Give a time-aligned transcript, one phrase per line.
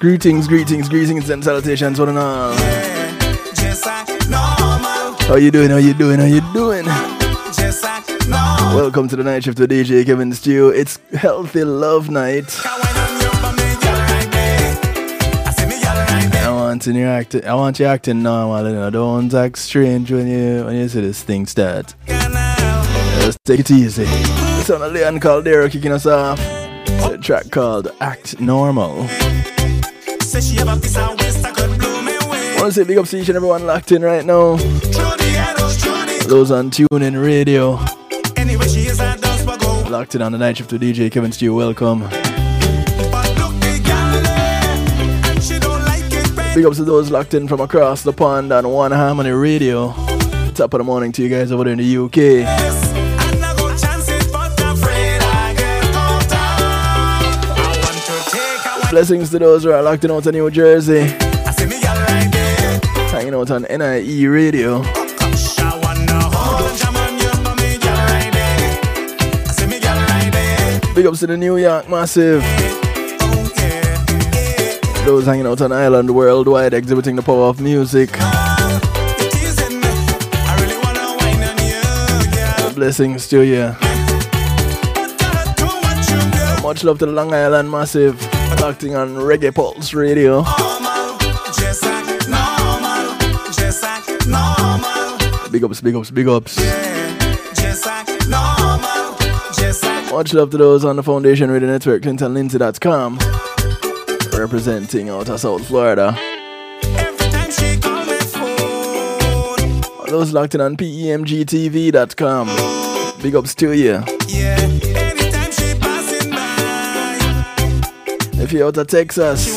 [0.00, 2.54] Greetings, greetings, greetings, and salutations, one and all.
[5.28, 5.68] How you doing?
[5.68, 6.18] How you doing?
[6.18, 6.86] How you doing?
[8.74, 10.70] Welcome to the night shift with DJ Kevin Stew.
[10.70, 12.46] It's Healthy Love Night.
[12.64, 12.88] I
[16.50, 17.44] want you acting.
[17.44, 18.66] I want you acting normal.
[18.70, 21.94] You know, don't act strange when you when you see this thing start.
[22.06, 24.04] Just take it easy.
[24.06, 26.40] It's on a Leon Caldera kicking us off.
[26.40, 29.06] A track called Act Normal.
[30.40, 34.56] I want to say big up to each and everyone locked in right now.
[36.26, 37.72] Those on TuneIn Radio.
[39.90, 41.54] Locked in on the night shift with DJ Kevin Stew.
[41.54, 42.08] Welcome.
[46.54, 49.92] Big ups to those locked in from across the pond on One Harmony Radio.
[50.54, 52.99] Top of the morning to you guys over there in the UK.
[58.90, 61.02] Blessings to those who are locked in out in New Jersey.
[63.12, 64.82] Hanging out on NIE Radio.
[70.92, 72.42] Big ups to the New York Massive.
[75.06, 78.10] Those hanging out on Island worldwide, exhibiting the power of music.
[82.74, 83.76] Blessings to you.
[86.62, 90.42] Much love to the Long Island Massive, acting on Reggae Pulse Radio.
[95.50, 96.56] Big ups, big ups, big ups.
[100.12, 103.18] Much love to those on the Foundation Radio Network, ClintonLindsay.com,
[104.38, 106.16] representing out of South Florida.
[110.08, 112.48] Those locked in on PEMGTV.com.
[113.22, 114.99] Big ups to you.
[118.42, 119.54] If you're out of Texas,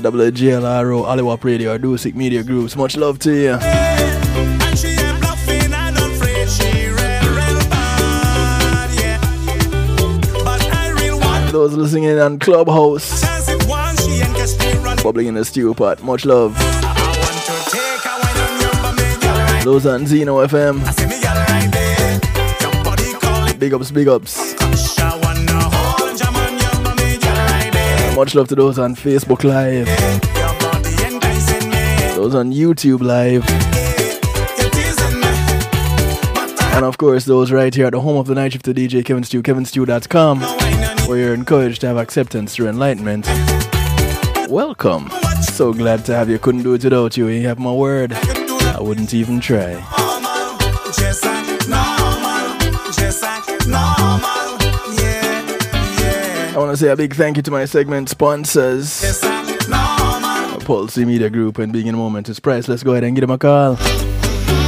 [0.00, 3.56] WGLRO, Hollywood Radio, or Dusik Media Groups, much love to you.
[11.50, 13.22] Those listening in on Clubhouse,
[15.02, 16.54] bubbling in the stew pot, much love.
[19.64, 20.78] Those on Zeno FM,
[23.58, 24.49] big ups, big ups.
[28.16, 29.86] Much love to those on Facebook Live,
[32.16, 33.44] those on YouTube Live,
[36.74, 39.04] and of course those right here at the home of the night shift to DJ
[39.04, 40.40] Kevin Stew, kevinstew.com,
[41.08, 43.26] where you're encouraged to have acceptance through enlightenment.
[44.50, 45.10] Welcome.
[45.42, 46.38] So glad to have you.
[46.38, 47.28] Couldn't do it without you.
[47.28, 48.12] You have my word.
[48.12, 49.82] I wouldn't even try.
[56.60, 59.00] I want to say a big thank you to my segment sponsors.
[60.66, 62.68] Pulse Media Group and being in a moment is priceless.
[62.68, 63.76] Let's go ahead and give them a call.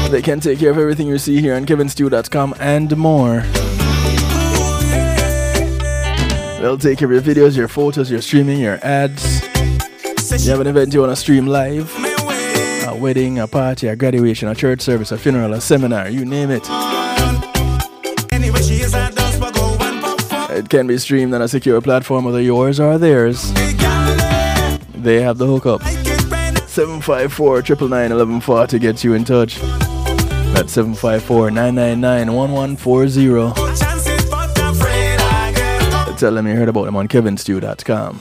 [0.08, 3.40] They can take care of everything you see here on kevinstew.com and more.
[6.62, 9.42] They'll take care of your videos, your photos, your streaming, your ads.
[10.42, 11.94] You have an event you want to stream live,
[12.88, 16.50] a wedding, a party, a graduation, a church service, a funeral, a seminar, you name
[16.50, 16.66] it.
[20.72, 23.52] Can be streamed on a secure platform, whether yours or theirs.
[24.94, 25.82] They have the hookup.
[25.82, 29.60] 754 999 to get you in touch.
[30.54, 33.52] That's 754 999 1140.
[36.16, 38.20] Tell them you heard about them on kevinstew.com.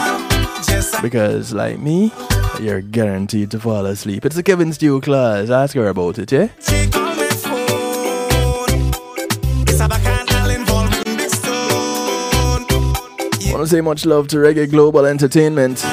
[1.03, 2.12] Because, like me,
[2.59, 4.25] you're guaranteed to fall asleep.
[4.25, 5.51] It's a Kevin Stew class.
[5.51, 6.50] Ask her about it, yeah?
[13.51, 15.85] Want to say much love to Reggae Global Entertainment.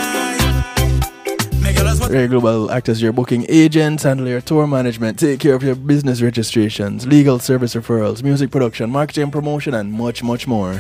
[2.08, 5.75] Reggae Global act as your booking agents, handle your tour management, take care of your
[5.75, 10.72] business registrations, legal service referrals, music production, marketing promotion, and much, much more.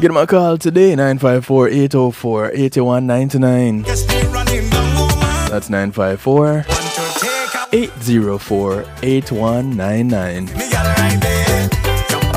[0.00, 3.82] Give them a call today 954 804 8199.
[5.50, 6.64] That's 954
[7.72, 10.48] 804 8199.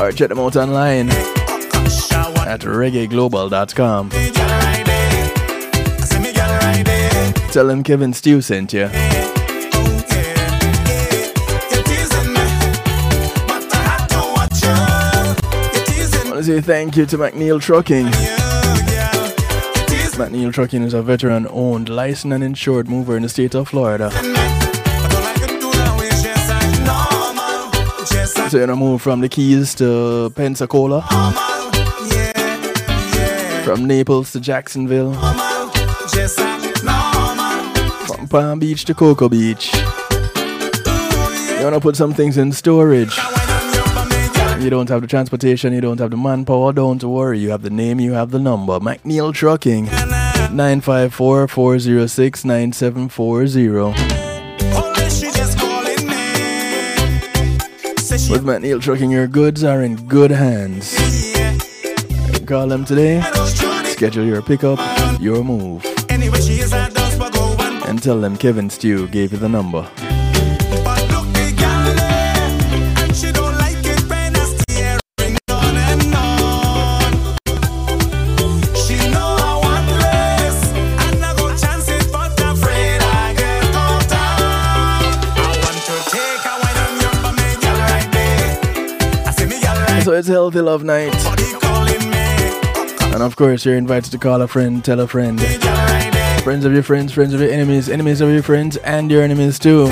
[0.00, 4.10] Or check them out online at reggaeglobal.com.
[7.56, 8.84] Tell them Kevin Stew sent you.
[8.84, 8.90] I
[16.26, 18.04] want to say thank you to McNeil Trucking.
[20.18, 24.10] McNeil Trucking is a veteran owned, licensed, and insured mover in the state of Florida.
[28.50, 31.00] So you know, move from the Keys to Pensacola,
[33.64, 35.14] from Naples to Jacksonville,
[38.26, 39.72] Palm Beach to Cocoa Beach.
[39.74, 43.16] You wanna put some things in storage.
[44.60, 47.38] You don't have the transportation, you don't have the manpower, don't worry.
[47.38, 48.80] You have the name, you have the number.
[48.80, 53.92] McNeil Trucking, 954 406 9740.
[58.30, 60.96] With McNeil Trucking, your goods are in good hands.
[62.46, 63.20] Call them today,
[63.84, 64.78] schedule your pickup,
[65.20, 65.84] your move.
[67.86, 69.88] And tell them Kevin Stew gave you the number.
[90.02, 91.12] So it's Healthy Love Night.
[93.12, 95.40] And of course, you're invited to call a friend, tell a friend.
[96.46, 99.58] Friends of your friends, friends of your enemies, enemies of your friends, and your enemies
[99.58, 99.88] too.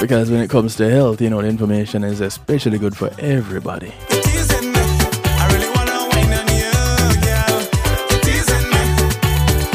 [0.00, 3.92] Because when it comes to health, you know, the information is especially good for everybody.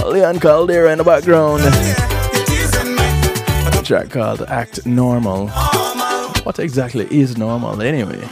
[0.03, 1.61] Leon Caldera in the background.
[3.77, 5.49] A track called Act Normal.
[6.41, 8.27] What exactly is normal anyway?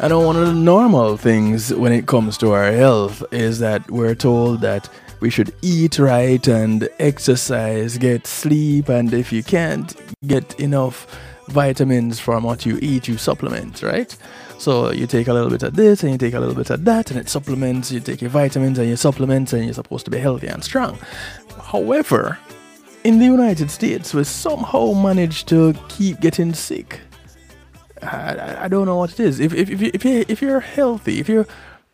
[0.00, 3.90] I know one of the normal things when it comes to our health is that
[3.90, 9.92] we're told that we should eat right and exercise, get sleep, and if you can't
[10.24, 11.08] get enough
[11.48, 14.16] vitamins from what you eat, you supplement, right?
[14.58, 16.84] So you take a little bit of this and you take a little bit of
[16.84, 17.90] that, and it supplements.
[17.90, 20.96] You take your vitamins and your supplements, and you're supposed to be healthy and strong.
[21.60, 22.38] However,
[23.02, 27.00] in the United States, we somehow managed to keep getting sick.
[28.02, 29.40] I, I don't know what it is.
[29.40, 31.46] If if if, you, if you if you're healthy, if you're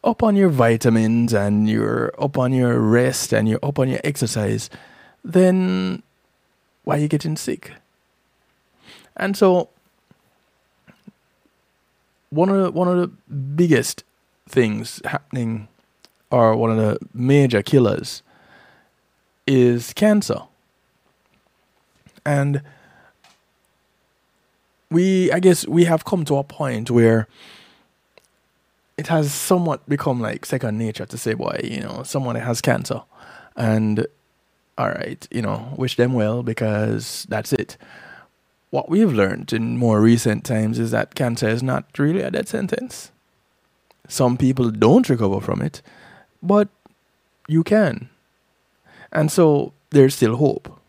[0.02, 4.00] up on your vitamins and you're up on your rest and you're up on your
[4.04, 4.68] exercise,
[5.24, 6.02] then
[6.84, 7.72] why are you getting sick?
[9.16, 9.70] And so
[12.30, 14.04] one of the, one of the biggest
[14.48, 15.68] things happening,
[16.30, 18.22] or one of the major killers,
[19.46, 20.42] is cancer.
[22.26, 22.62] And
[24.94, 27.26] we, I guess, we have come to a point where
[28.96, 33.02] it has somewhat become like second nature to say, boy, you know, someone has cancer,
[33.56, 34.06] and
[34.78, 37.76] all right, you know, wish them well because that's it.
[38.70, 42.48] What we've learned in more recent times is that cancer is not really a death
[42.48, 43.10] sentence.
[44.08, 45.82] Some people don't recover from it,
[46.42, 46.68] but
[47.48, 48.10] you can.
[49.12, 50.80] And so there's still hope.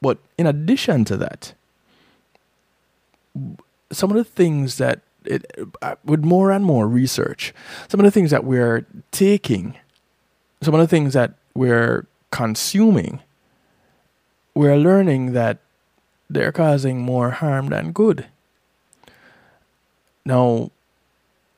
[0.00, 1.54] But in addition to that,
[3.92, 5.44] some of the things that it,
[6.04, 7.52] with more and more research,
[7.88, 9.76] some of the things that we're taking,
[10.62, 13.20] some of the things that we're consuming,
[14.54, 15.58] we're learning that
[16.28, 18.26] they're causing more harm than good.
[20.24, 20.70] Now,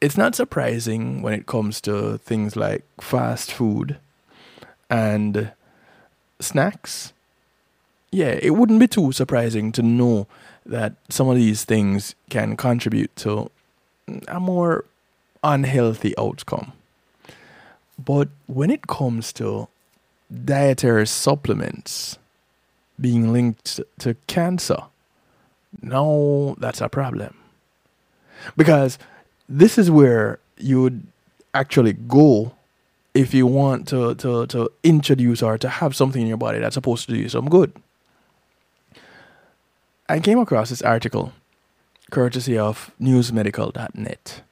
[0.00, 3.98] it's not surprising when it comes to things like fast food
[4.90, 5.52] and
[6.40, 7.12] snacks.
[8.10, 10.26] Yeah, it wouldn't be too surprising to know
[10.66, 13.50] that some of these things can contribute to
[14.28, 14.84] a more
[15.42, 16.72] unhealthy outcome.
[18.02, 19.68] But when it comes to
[20.44, 22.18] dietary supplements
[23.00, 24.84] being linked to cancer,
[25.80, 27.34] now that's a problem.
[28.56, 28.98] Because
[29.48, 31.06] this is where you would
[31.54, 32.52] actually go
[33.14, 36.74] if you want to, to, to introduce or to have something in your body that's
[36.74, 37.72] supposed to do you some good.
[40.08, 41.32] I came across this article
[42.10, 44.42] courtesy of newsmedical.net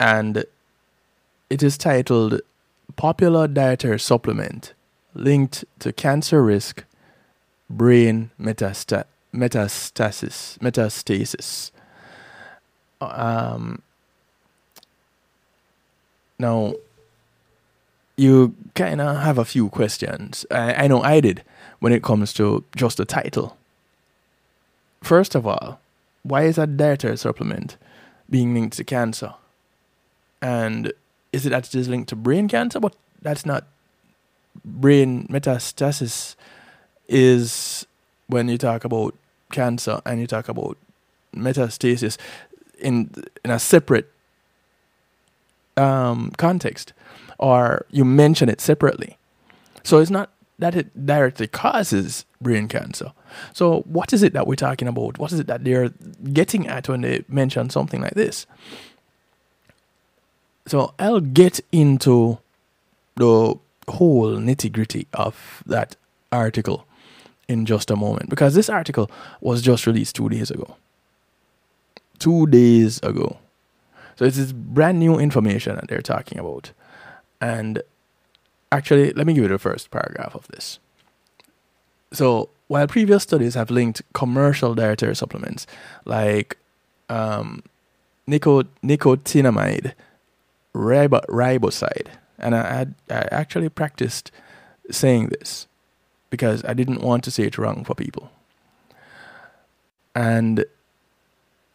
[0.00, 0.44] and
[1.48, 2.40] it is titled
[2.96, 4.72] Popular Dietary Supplement
[5.14, 6.84] Linked to Cancer Risk,
[7.68, 9.04] Brain Metasta-
[9.34, 11.70] metastasis, metastasis.
[13.00, 13.82] Um,
[16.38, 16.74] now,
[18.16, 20.46] you kind of have a few questions.
[20.50, 21.42] I, I know I did
[21.78, 23.56] when it comes to just the title.
[25.02, 25.80] First of all,
[26.22, 27.76] why is a dietary supplement
[28.28, 29.34] being linked to cancer?
[30.42, 30.92] And
[31.32, 32.80] is it that actually linked to brain cancer?
[32.80, 33.66] But that's not
[34.64, 36.34] brain metastasis
[37.08, 37.86] is
[38.26, 39.14] when you talk about
[39.52, 40.76] cancer and you talk about
[41.34, 42.16] metastasis
[42.78, 43.10] in
[43.44, 44.10] in a separate
[45.76, 46.92] um, context,
[47.38, 49.16] or you mention it separately.
[49.82, 50.30] So it's not
[50.60, 53.12] that it directly causes brain cancer.
[53.52, 55.18] So what is it that we're talking about?
[55.18, 55.90] What is it that they're
[56.32, 58.46] getting at when they mention something like this?
[60.66, 62.38] So I'll get into
[63.16, 63.54] the
[63.88, 65.96] whole nitty gritty of that
[66.30, 66.86] article
[67.48, 70.76] in just a moment because this article was just released two days ago.
[72.18, 73.38] Two days ago.
[74.16, 76.72] So it's brand new information that they're talking about.
[77.40, 77.82] And
[78.72, 80.78] actually, let me give you the first paragraph of this.
[82.12, 85.66] So, while previous studies have linked commercial dietary supplements
[86.04, 86.56] like
[87.08, 87.62] um,
[88.26, 89.92] nico- nicotinamide,
[90.74, 92.06] ribo- riboside,
[92.38, 94.30] and I, I actually practiced
[94.90, 95.66] saying this
[96.30, 98.30] because I didn't want to say it wrong for people.
[100.14, 100.64] And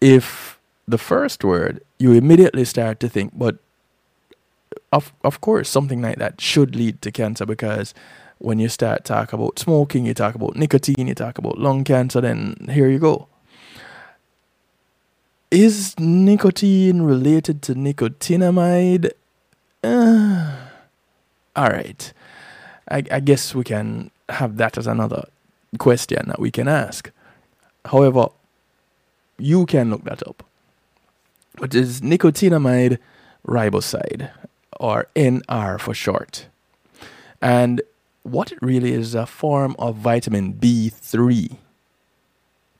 [0.01, 3.57] if the first word, you immediately start to think, but
[4.95, 7.93] of of course something like that should lead to cancer because
[8.39, 12.21] when you start talk about smoking, you talk about nicotine, you talk about lung cancer,
[12.21, 13.27] then here you go.
[15.51, 19.11] Is nicotine related to nicotinamide?
[19.83, 20.55] Uh,
[21.55, 22.11] all right.
[22.89, 25.29] I, I guess we can have that as another
[25.79, 27.11] question that we can ask.
[27.85, 28.27] However,
[29.37, 30.43] you can look that up.
[31.57, 32.97] What is nicotinamide
[33.47, 34.29] riboside,
[34.79, 36.47] or NR for short?
[37.41, 37.81] And
[38.23, 41.57] what it really is a form of vitamin B3.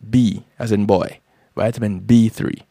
[0.09, 1.19] B, as in boy,
[1.55, 2.61] vitamin B3.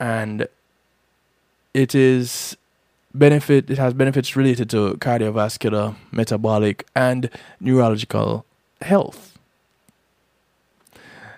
[0.00, 0.48] And
[1.74, 2.56] it is
[3.14, 7.30] benefit it has benefits related to cardiovascular, metabolic, and
[7.60, 8.44] neurological
[8.80, 9.38] health.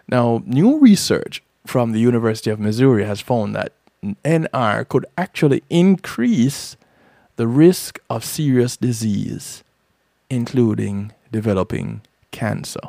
[0.08, 3.72] Now, new research from the University of Missouri has found that
[4.24, 6.76] NR could actually increase
[7.36, 9.64] the risk of serious disease,
[10.30, 12.80] including developing cancer.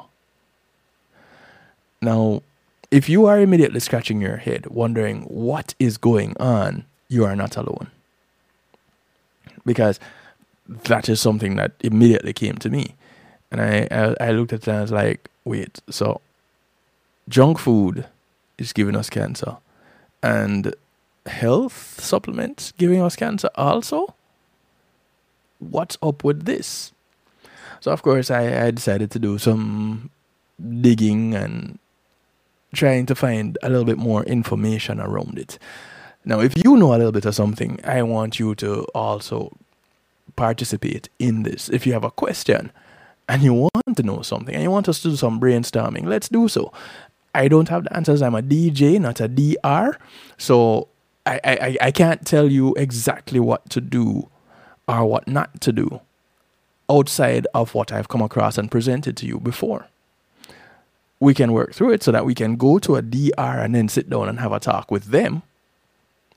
[2.01, 2.43] Now,
[2.91, 7.57] if you are immediately scratching your head, wondering what is going on, you are not
[7.57, 7.89] alone
[9.65, 9.99] because
[10.67, 12.95] that is something that immediately came to me.
[13.51, 16.21] And I, I, I looked at it and I was like, wait, so
[17.27, 18.05] junk food
[18.57, 19.57] is giving us cancer
[20.21, 20.73] and
[21.25, 24.15] health supplements giving us cancer also?
[25.59, 26.91] What's up with this?
[27.79, 30.09] So, of course, I, I decided to do some
[30.81, 31.79] digging and
[32.73, 35.57] trying to find a little bit more information around it.
[36.25, 39.55] Now, if you know a little bit of something, I want you to also
[40.35, 41.69] participate in this.
[41.69, 42.71] If you have a question
[43.29, 46.29] and you want to know something and you want us to do some brainstorming, let's
[46.29, 46.73] do so.
[47.33, 48.21] I don't have the answers.
[48.21, 49.97] I'm a DJ, not a DR.
[50.37, 50.87] So
[51.25, 54.29] I, I, I can't tell you exactly what to do
[54.87, 56.01] or what not to do
[56.89, 59.87] outside of what I've come across and presented to you before.
[61.19, 63.89] We can work through it so that we can go to a DR and then
[63.89, 65.41] sit down and have a talk with them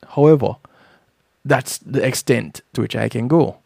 [0.07, 0.57] However,
[1.45, 3.59] that's the extent to which I can go.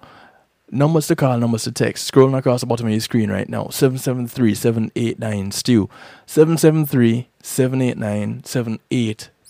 [0.71, 2.11] Numbers to call, numbers to text.
[2.11, 3.69] Scrolling across the bottom of your screen right now.
[3.69, 5.89] 773 789 Stew.
[6.27, 8.43] 773 789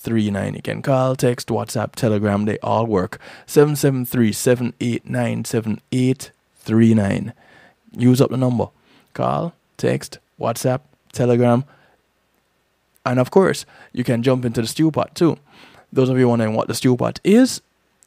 [0.02, 0.54] 7839.
[0.54, 2.44] You can call, text, WhatsApp, Telegram.
[2.44, 3.20] They all work.
[3.46, 7.32] 773 789 7839.
[7.96, 8.66] Use up the number.
[9.14, 10.80] Call, text, WhatsApp,
[11.12, 11.64] Telegram.
[13.06, 15.38] And of course, you can jump into the stew pot too.
[15.92, 17.60] Those of you wondering what the stew pot is,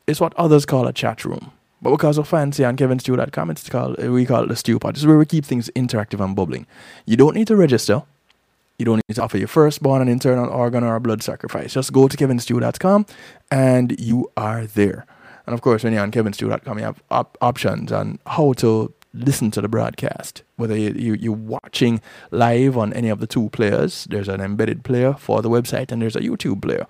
[0.08, 1.52] it's what others call a chat room.
[1.82, 4.96] But because of fancy on kevinstew.com, it's called we call it the stew pot.
[4.96, 6.66] This is where we keep things interactive and bubbling.
[7.06, 8.04] You don't need to register.
[8.77, 11.74] You don't need to offer your firstborn an internal organ or a blood sacrifice.
[11.74, 13.05] Just go to kevinstew.com
[13.50, 15.05] and you are there.
[15.46, 19.51] And of course, when you're on kevinstew.com, you have op- options on how to listen
[19.51, 20.44] to the broadcast.
[20.58, 22.01] Whether you, you, you're watching
[22.32, 26.01] live on any of the two players, there's an embedded player for the website and
[26.01, 26.86] there's a YouTube player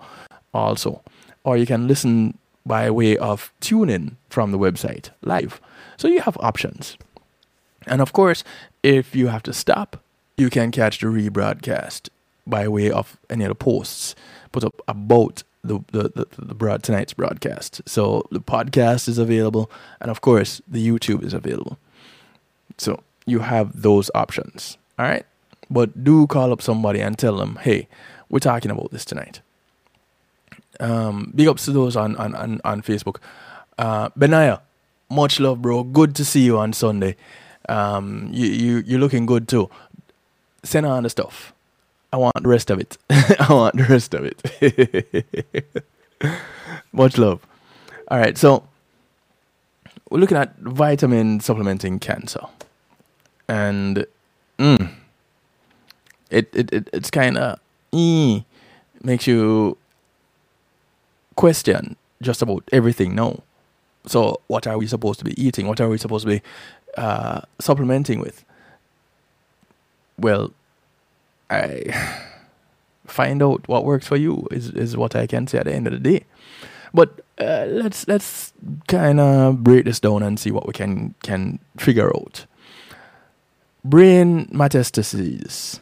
[0.52, 1.02] also.
[1.44, 5.60] Or you can listen by way of tuning from the website live.
[5.96, 6.98] So you have options.
[7.86, 8.42] And of course,
[8.82, 10.02] if you have to stop
[10.36, 12.08] you can catch the rebroadcast
[12.46, 14.14] by way of any of the posts
[14.52, 17.82] put up about the, the, the, the broad tonight's broadcast.
[17.86, 21.78] So the podcast is available, and of course the YouTube is available.
[22.78, 24.78] So you have those options.
[24.98, 25.26] All right,
[25.68, 27.88] but do call up somebody and tell them, hey,
[28.30, 29.40] we're talking about this tonight.
[30.78, 33.16] Um, big ups to those on on on, on Facebook.
[33.78, 34.60] Uh, Benaya,
[35.10, 35.82] much love, bro.
[35.82, 37.16] Good to see you on Sunday.
[37.68, 39.68] Um, you you you're looking good too.
[40.66, 41.52] Send on the stuff.
[42.12, 42.98] I want the rest of it.
[43.10, 45.62] I want the rest of it.
[46.92, 47.46] much love.
[48.08, 48.66] All right, so
[50.10, 52.40] we're looking at vitamin supplementing cancer,
[53.48, 54.06] and
[54.58, 54.92] mm,
[56.30, 57.60] it, it, it it's kind of
[59.02, 59.76] makes you
[61.36, 63.42] question just about everything now.
[64.06, 65.66] So, what are we supposed to be eating?
[65.66, 66.42] What are we supposed to be
[66.96, 68.44] uh, supplementing with?
[70.18, 70.52] Well,
[71.50, 72.22] I
[73.06, 75.86] find out what works for you is, is what I can say at the end
[75.86, 76.24] of the day.
[76.94, 78.52] But uh, let's let's
[78.88, 82.46] kind of break this down and see what we can can figure out.
[83.84, 85.80] Brain metastases.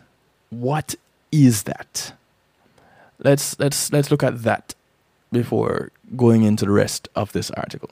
[0.51, 0.97] What
[1.31, 2.13] is that?
[3.19, 4.75] Let's let's let's look at that
[5.31, 7.91] before going into the rest of this article.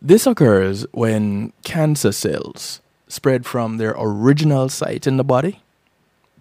[0.00, 2.80] This occurs when cancer cells
[3.10, 5.60] spread from their original site in the body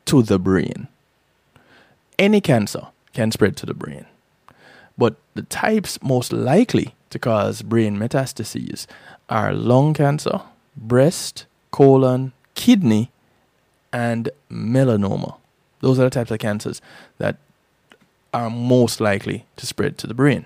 [0.06, 0.88] to the brain.
[2.18, 4.06] Any cancer can spread to the brain,
[4.98, 8.86] but the types most likely to cause brain metastases
[9.30, 10.42] are lung cancer,
[10.78, 13.12] breast, colon, kidney,
[13.92, 15.38] and melanoma.
[15.80, 16.82] Those are the types of cancers
[17.18, 17.38] that
[18.34, 20.46] are most likely to spread to the brain.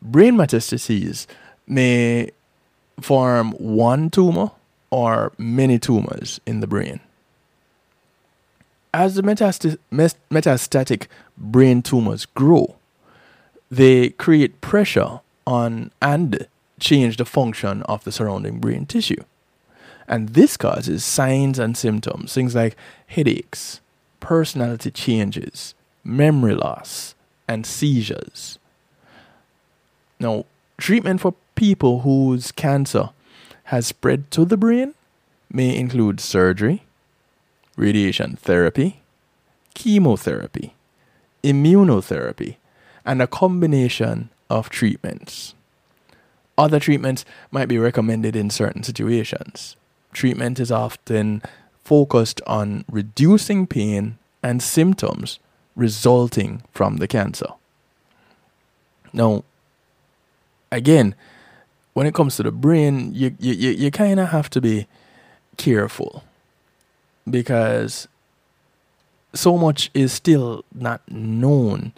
[0.00, 1.26] Brain metastases
[1.66, 2.30] may
[3.00, 4.52] form one tumor
[4.90, 7.00] or many tumors in the brain.
[8.94, 12.76] As the metastatic brain tumors grow,
[13.70, 16.46] they create pressure on and
[16.80, 19.22] change the function of the surrounding brain tissue.
[20.08, 22.76] And this causes signs and symptoms, things like
[23.08, 23.80] headaches,
[24.20, 27.14] personality changes, memory loss,
[27.48, 28.58] and seizures.
[30.20, 30.46] Now,
[30.78, 33.10] treatment for people whose cancer
[33.66, 34.94] has spread to the brain
[35.50, 36.84] may include surgery,
[37.76, 39.02] radiation therapy,
[39.74, 40.74] chemotherapy,
[41.42, 42.56] immunotherapy,
[43.04, 45.54] and a combination of treatments.
[46.56, 49.76] Other treatments might be recommended in certain situations.
[50.12, 51.42] Treatment is often
[51.84, 55.38] focused on reducing pain and symptoms
[55.74, 57.48] resulting from the cancer.
[59.12, 59.44] Now,
[60.72, 61.14] again,
[61.96, 64.86] when it comes to the brain, you you, you, you kind of have to be
[65.56, 66.22] careful
[67.28, 68.06] because
[69.32, 71.94] so much is still not known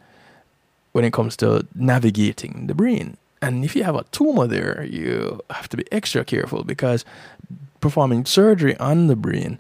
[0.93, 3.17] when it comes to navigating the brain.
[3.43, 7.05] And if you have a tumor there, you have to be extra careful because
[7.81, 9.59] performing surgery on the brain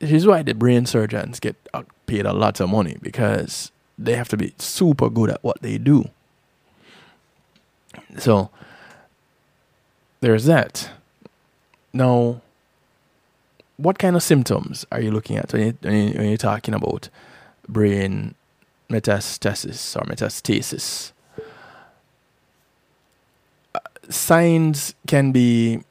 [0.00, 4.28] is why the brain surgeons get uh, paid a lot of money because they have
[4.28, 6.10] to be super good at what they do.
[8.18, 8.50] So
[10.20, 10.90] there's that.
[11.92, 12.40] Now,
[13.76, 17.08] what kind of symptoms are you looking at when, you, when you're talking about
[17.68, 18.34] brain
[18.90, 21.12] metastasis or metastasis?
[23.74, 23.78] Uh,
[24.08, 25.82] signs can be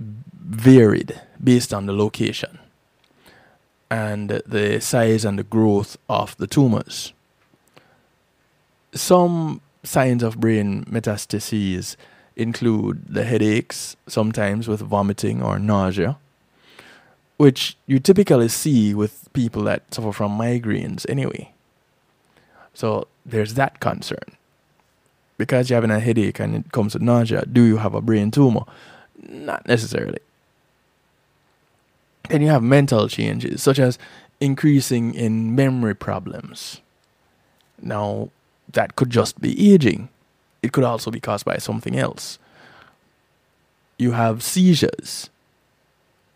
[0.00, 2.58] varied based on the location
[3.90, 7.12] and the size and the growth of the tumors.
[8.94, 11.96] Some signs of brain metastases
[12.36, 16.18] include the headaches, sometimes with vomiting or nausea,
[17.36, 21.52] which you typically see with people that suffer from migraines anyway.
[22.74, 24.36] So there's that concern.
[25.38, 28.30] Because you're having a headache and it comes with nausea, do you have a brain
[28.30, 28.64] tumor?
[29.20, 30.20] Not necessarily.
[32.28, 33.98] Then you have mental changes, such as
[34.40, 36.80] increasing in memory problems.
[37.80, 38.30] Now,
[38.72, 40.08] that could just be aging.
[40.62, 42.38] It could also be caused by something else.
[43.98, 45.28] You have seizures.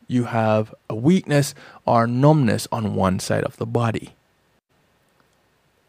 [0.08, 4.14] You have a weakness or numbness on one side of the body.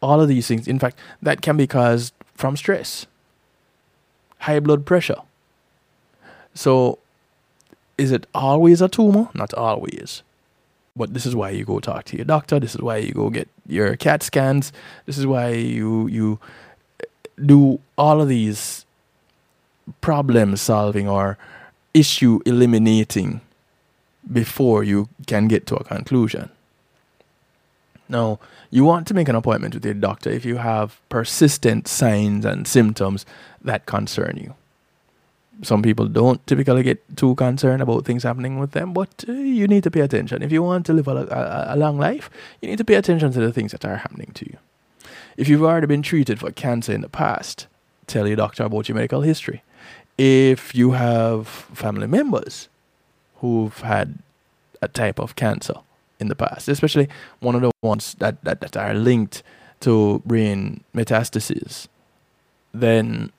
[0.00, 3.06] All of these things, in fact, that can be caused from stress,
[4.38, 5.20] high blood pressure.
[6.54, 6.98] So,
[7.96, 9.28] is it always a tumor?
[9.34, 10.22] Not always.
[10.96, 12.58] But this is why you go talk to your doctor.
[12.58, 14.72] This is why you go get your CAT scans.
[15.06, 16.40] This is why you you
[17.46, 18.84] do all of these
[20.00, 21.38] problem solving or
[21.94, 23.40] issue eliminating
[24.30, 26.50] before you can get to a conclusion.
[28.08, 28.38] Now,
[28.70, 32.66] you want to make an appointment with your doctor if you have persistent signs and
[32.66, 33.24] symptoms
[33.62, 34.54] that concern you.
[35.62, 39.66] Some people don't typically get too concerned about things happening with them, but uh, you
[39.66, 40.42] need to pay attention.
[40.42, 43.32] If you want to live a, a, a long life, you need to pay attention
[43.32, 44.58] to the things that are happening to you.
[45.38, 47.68] If you've already been treated for cancer in the past,
[48.08, 49.62] tell your doctor about your medical history.
[50.18, 52.68] If you have family members
[53.36, 54.18] who've had
[54.82, 55.74] a type of cancer
[56.18, 59.44] in the past, especially one of the ones that, that, that are linked
[59.78, 61.86] to brain metastases,
[62.74, 63.30] then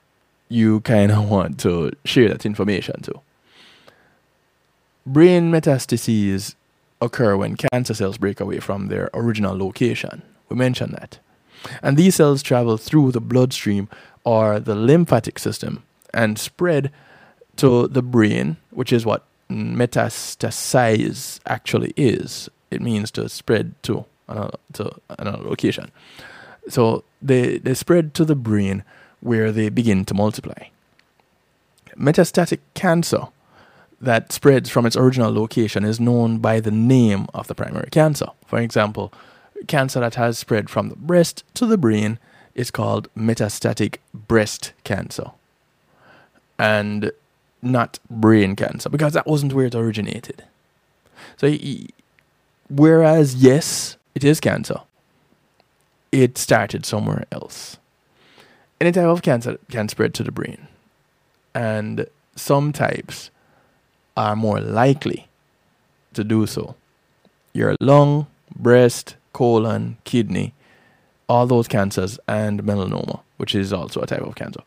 [0.48, 3.20] you kind of want to share that information too.
[5.06, 6.56] Brain metastases
[7.02, 10.22] occur when cancer cells break away from their original location.
[10.48, 11.20] We mentioned that.
[11.82, 13.90] And these cells travel through the bloodstream
[14.24, 16.92] or the lymphatic system and spread
[17.58, 22.50] to the brain, which is what metastasize actually is.
[22.72, 25.92] It means to spread to another, to another location.
[26.68, 28.84] So they, they spread to the brain
[29.22, 30.68] where they begin to multiply.
[31.98, 33.28] Metastatic cancer
[34.00, 38.28] that spreads from its original location is known by the name of the primary cancer.
[38.46, 39.12] For example,
[39.68, 42.20] cancer that has spread from the breast to the brain
[42.56, 45.32] is called metastatic breast cancer
[46.58, 47.12] and
[47.62, 50.44] not brain cancer because that wasn't where it originated.
[51.38, 51.56] So,
[52.70, 54.82] whereas, yes, it is cancer,
[56.12, 57.78] it started somewhere else.
[58.82, 60.68] Any type of cancer can spread to the brain,
[61.54, 63.30] and some types
[64.16, 65.28] are more likely
[66.14, 66.76] to do so.
[67.54, 70.54] Your lung, breast, colon, kidney,
[71.28, 74.62] all those cancers, and melanoma, which is also a type of cancer,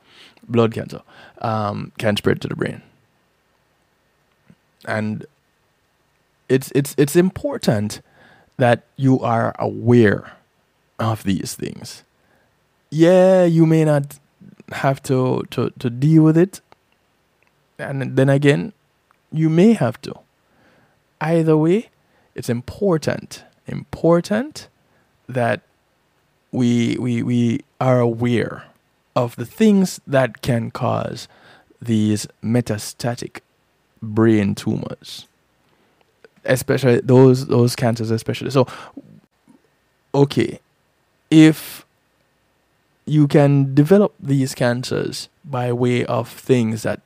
[0.49, 1.03] blood cancer,
[1.41, 2.83] um, can spread to the brain.
[4.85, 5.27] And
[6.49, 8.01] it's it's it's important
[8.59, 10.33] that you are aware
[10.99, 12.05] of these things.
[12.91, 14.19] Yeah, you may not
[14.73, 16.61] have to, to, to deal with it.
[17.79, 18.73] And then again,
[19.33, 20.15] you may have to.
[21.21, 21.91] Either way,
[22.35, 24.69] it's important important
[25.29, 25.63] that
[26.51, 28.65] we, we, we are aware
[29.15, 31.29] of the things that can cause
[31.81, 33.41] these metastatic
[34.01, 35.27] brain tumors
[36.45, 38.51] especially those those cancers especially.
[38.51, 38.67] So
[40.15, 40.61] okay
[41.31, 41.87] if
[43.07, 47.01] you can develop these cancers by way of things that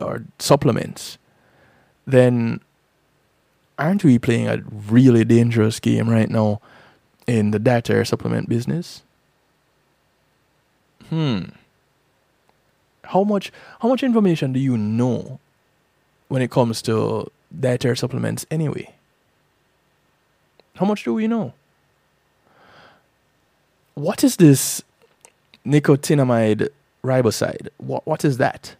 [0.00, 1.18] are supplements
[2.06, 2.60] then
[3.82, 6.60] aren't we playing a really dangerous game right now
[7.26, 9.02] in the dietary supplement business?
[11.08, 11.46] Hmm.
[13.04, 15.40] How much how much information do you know
[16.28, 18.94] when it comes to dietary supplements anyway?
[20.76, 21.52] How much do we know?
[23.94, 24.82] What is this
[25.66, 26.68] nicotinamide
[27.04, 27.68] riboside?
[27.78, 28.76] What what is that?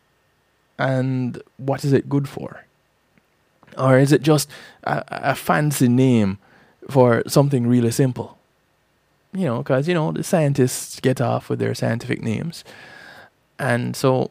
[0.78, 2.64] And what is it good for?
[3.78, 4.50] Or is it just
[4.85, 6.38] a, a fancy name
[6.90, 8.38] for something really simple?
[9.32, 12.64] You know, because, you know, the scientists get off with their scientific names.
[13.58, 14.30] And so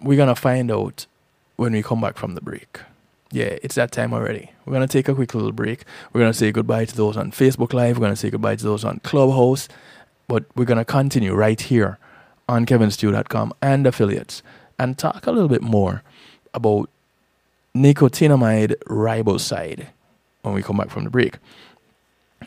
[0.00, 1.06] we're going to find out
[1.56, 2.80] when we come back from the break.
[3.30, 4.52] Yeah, it's that time already.
[4.64, 5.84] We're going to take a quick little break.
[6.12, 7.96] We're going to say goodbye to those on Facebook Live.
[7.96, 9.68] We're going to say goodbye to those on Clubhouse.
[10.28, 11.98] But we're going to continue right here
[12.48, 14.42] on kevinstew.com and affiliates
[14.78, 16.02] and talk a little bit more
[16.52, 16.88] about
[17.76, 19.86] nicotinamide riboside
[20.42, 21.38] when we come back from the break.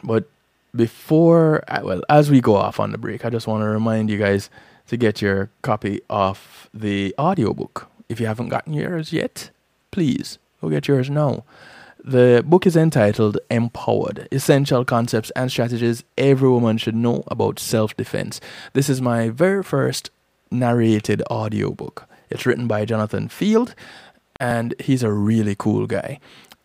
[0.04, 0.30] But
[0.76, 4.18] before, well, as we go off on the break, I just want to remind you
[4.18, 4.50] guys
[4.88, 7.90] to get your copy of the audiobook.
[8.10, 9.50] If you haven't gotten yours yet,
[9.92, 11.44] please go get yours now.
[12.04, 17.98] The book is entitled Empowered Essential Concepts and Strategies Every Woman Should Know About Self
[17.98, 18.40] Defense.
[18.72, 20.10] This is my very first
[20.50, 22.08] narrated audiobook.
[22.30, 23.76] It's written by Jonathan Field
[24.40, 26.20] and he's a really cool guy.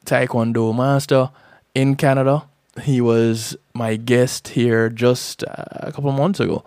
[0.05, 1.31] Taekwondo master
[1.75, 2.45] in Canada.
[2.83, 6.65] He was my guest here just uh, a couple of months ago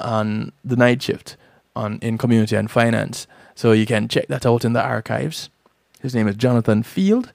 [0.00, 1.36] on the night shift
[1.76, 3.26] on in community and finance.
[3.54, 5.50] So you can check that out in the archives.
[6.00, 7.32] His name is Jonathan Field,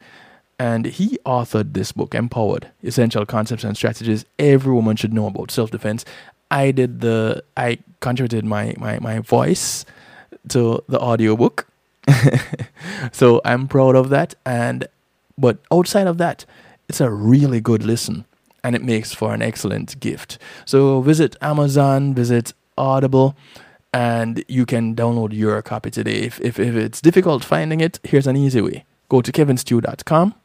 [0.58, 5.52] and he authored this book, Empowered: Essential Concepts and Strategies Every Woman Should Know About
[5.52, 6.06] Self Defense.
[6.50, 9.86] I did the I contributed my my my voice
[10.50, 11.68] to the audiobook
[13.12, 14.36] so I'm proud of that.
[14.46, 14.88] And
[15.38, 16.46] but outside of that,
[16.88, 18.26] it's a really good listen
[18.64, 20.38] and it makes for an excellent gift.
[20.66, 23.36] So visit Amazon, visit Audible,
[23.94, 26.20] and you can download your copy today.
[26.22, 28.86] If, if, if it's difficult finding it, here's an easy way.
[29.10, 30.36] Go to kevinstew.com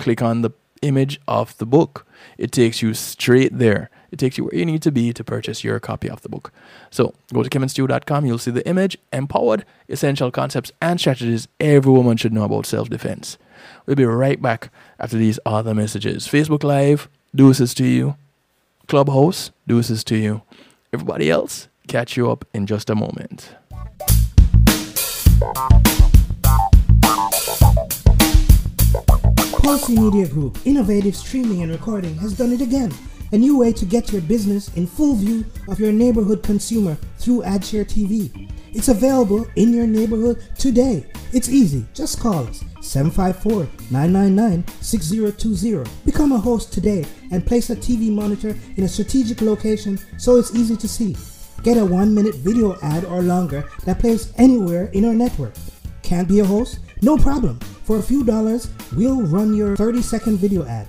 [0.00, 0.50] click on the
[0.82, 2.06] image of the book.
[2.38, 3.90] It takes you straight there.
[4.10, 6.52] It takes you where you need to be to purchase your copy of the book.
[6.90, 8.26] So go to kevinstew.com.
[8.26, 12.88] You'll see the image, empowered, essential concepts and strategies every woman should know about self
[12.90, 13.38] defense.
[13.86, 16.26] We'll be right back after these other messages.
[16.26, 18.16] Facebook Live, deuces to you.
[18.88, 20.42] Clubhouse, deuces to you.
[20.92, 23.54] Everybody else, catch you up in just a moment.
[29.62, 32.92] Pulsey Media Group, innovative streaming and recording, has done it again.
[33.32, 37.42] A new way to get your business in full view of your neighborhood consumer through
[37.42, 38.50] AdShare TV.
[38.72, 41.06] It's available in your neighborhood today.
[41.32, 41.84] It's easy.
[41.94, 45.88] Just call us 754 999 6020.
[46.04, 50.52] Become a host today and place a TV monitor in a strategic location so it's
[50.56, 51.16] easy to see.
[51.62, 55.54] Get a one minute video ad or longer that plays anywhere in our network.
[56.02, 56.80] Can't be a host?
[57.00, 57.60] No problem.
[57.84, 60.88] For a few dollars, we'll run your 30 second video ad.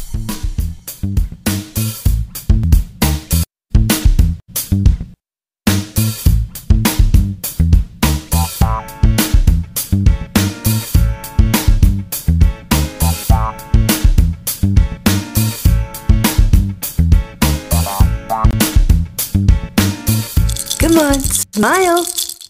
[21.53, 22.05] Smile.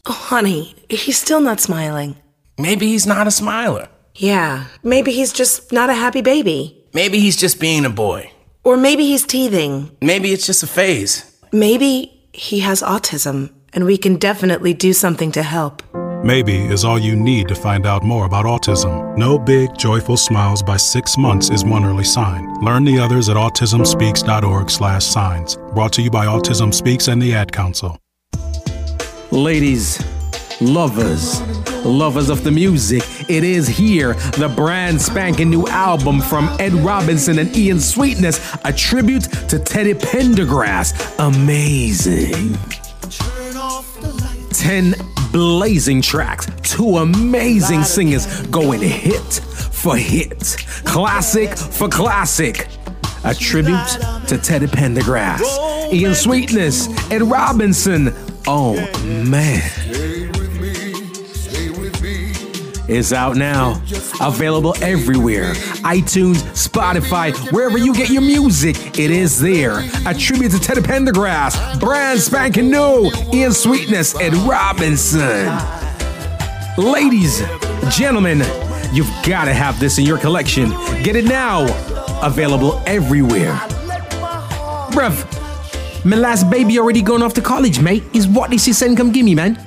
[0.06, 2.16] Oh, honey, he's still not smiling.
[2.58, 3.88] Maybe he's not a smiler.
[4.16, 6.86] Yeah, maybe he's just not a happy baby.
[6.94, 8.32] Maybe he's just being a boy.
[8.64, 9.96] Or maybe he's teething.
[10.02, 11.26] Maybe it's just a phase.
[11.52, 15.82] Maybe he has autism, and we can definitely do something to help.
[16.24, 19.18] Maybe is all you need to find out more about autism.
[19.18, 22.54] No big, joyful smiles by six months is one early sign.
[22.62, 25.58] Learn the others at autismspeaks.org slash signs.
[25.74, 27.98] Brought to you by Autism Speaks and the Ad Council.
[29.32, 29.98] Ladies,
[30.60, 31.40] lovers,
[31.86, 37.40] lovers of the music, it is here, the brand spanking new album from Ed Robinson
[37.40, 41.18] and Ian Sweetness, a tribute to Teddy Pendergrass.
[41.18, 42.58] Amazing.
[44.50, 44.96] 10
[45.32, 49.34] blazing tracks, two amazing singers going hit
[49.72, 52.68] for hit, classic for classic.
[53.24, 53.88] A tribute
[54.28, 58.14] to Teddy Pendergrass, Ian Sweetness, Ed Robinson.
[58.48, 59.62] Oh man.
[62.88, 63.82] It's out now.
[64.20, 65.54] Available everywhere.
[65.84, 69.80] iTunes, Spotify, wherever you get your music, it is there.
[70.06, 75.48] A tribute to Teddy Pendergrass, brand spanking new, Ian Sweetness, Ed Robinson.
[76.78, 77.42] Ladies,
[77.96, 78.40] gentlemen,
[78.92, 80.72] you've got to have this in your collection.
[81.02, 81.66] Get it now.
[82.22, 83.54] Available everywhere.
[84.92, 85.41] Bruv,
[86.04, 88.04] my last baby already gone off to college, mate.
[88.14, 89.60] Is what this is send come gimme, man.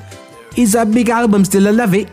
[0.57, 2.09] Is a big album still, I love it.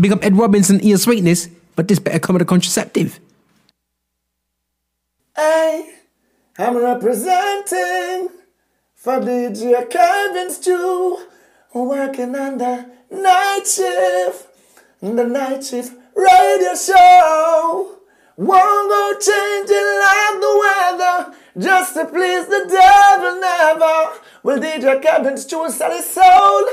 [0.00, 3.20] Big up Ed Robinson, Ian Sweetness, but this better come with a contraceptive.
[5.36, 5.94] Hey,
[6.58, 8.28] I'm representing
[8.94, 11.18] for DJ Kevin Stew,
[11.72, 14.48] working on the night shift,
[15.00, 17.98] the night shift radio show.
[18.36, 24.18] Won't go changing like the weather, just to please the devil never.
[24.42, 26.66] Will DJ Kevin Stew sell his soul?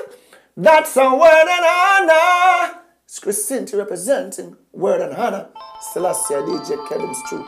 [0.58, 2.82] That's a word and honor.
[3.06, 5.50] It's Christine representing word and honor.
[5.94, 7.48] Celestia DJ Kevin Stew.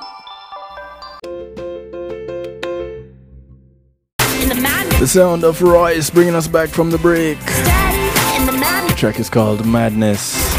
[4.99, 7.39] The sound of Royce bringing us back from the break.
[7.39, 10.53] The track is called Madness.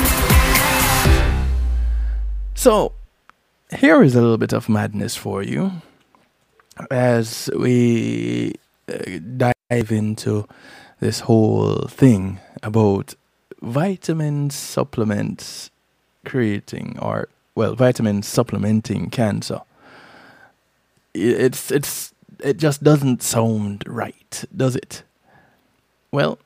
[2.54, 2.92] So,
[3.78, 5.82] here is a little bit of madness for you
[6.90, 8.54] as we
[8.88, 10.46] uh, dive into
[11.00, 13.14] this whole thing about
[13.60, 15.70] vitamin supplements
[16.24, 19.60] creating or well vitamin supplementing cancer.
[21.14, 25.02] It's it's it just doesn't sound right does it?
[26.10, 26.38] Well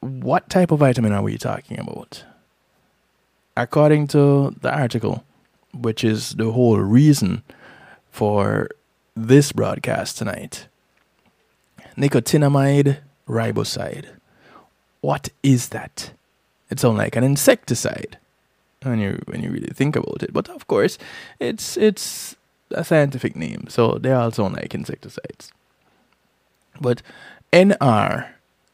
[0.00, 2.24] what type of vitamin are we talking about?
[3.56, 5.24] According to the article
[5.72, 7.42] which is the whole reason
[8.10, 8.68] for
[9.16, 10.66] this broadcast tonight
[11.96, 12.98] nicotinamide
[13.28, 14.06] riboside
[15.04, 16.12] what is that?
[16.70, 18.16] It sounds like an insecticide
[18.82, 20.32] when you when you really think about it.
[20.32, 20.96] But of course,
[21.38, 22.36] it's it's
[22.70, 25.52] a scientific name, so they all sound like insecticides.
[26.80, 27.02] But
[27.52, 28.30] NR,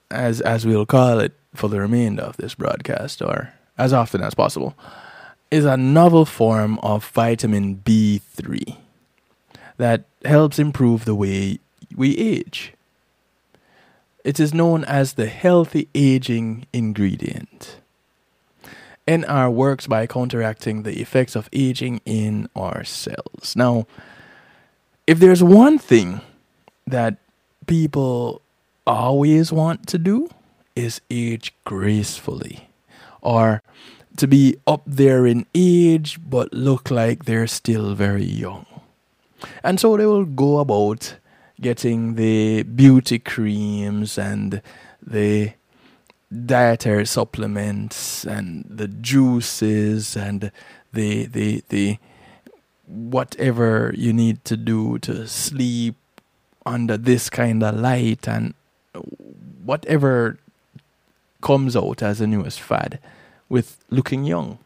[0.09, 4.35] as as we'll call it for the remainder of this broadcast, or as often as
[4.35, 4.77] possible,
[5.51, 8.77] is a novel form of vitamin B3
[9.79, 11.59] that helps improve the way
[11.97, 12.73] we age.
[14.25, 17.77] It is known as the healthy aging ingredient.
[19.09, 23.57] NR works by counteracting the effects of aging in our cells.
[23.57, 23.87] Now,
[25.07, 26.21] if there's one thing
[26.87, 27.17] that
[27.67, 28.43] people
[28.87, 30.29] always want to do
[30.77, 32.69] is age gracefully
[33.21, 33.63] or
[34.17, 38.67] to be up there in age but look like they're still very young.
[39.63, 41.17] And so they will go about
[41.61, 44.63] getting the beauty creams and
[45.03, 45.53] the
[46.47, 50.53] dietary supplements and the juices and
[50.93, 51.99] the the the
[52.87, 55.97] whatever you need to do to sleep
[56.67, 58.55] under this kind of light and
[59.65, 60.39] whatever
[61.41, 62.99] comes out as the newest fad
[63.49, 64.59] with looking young.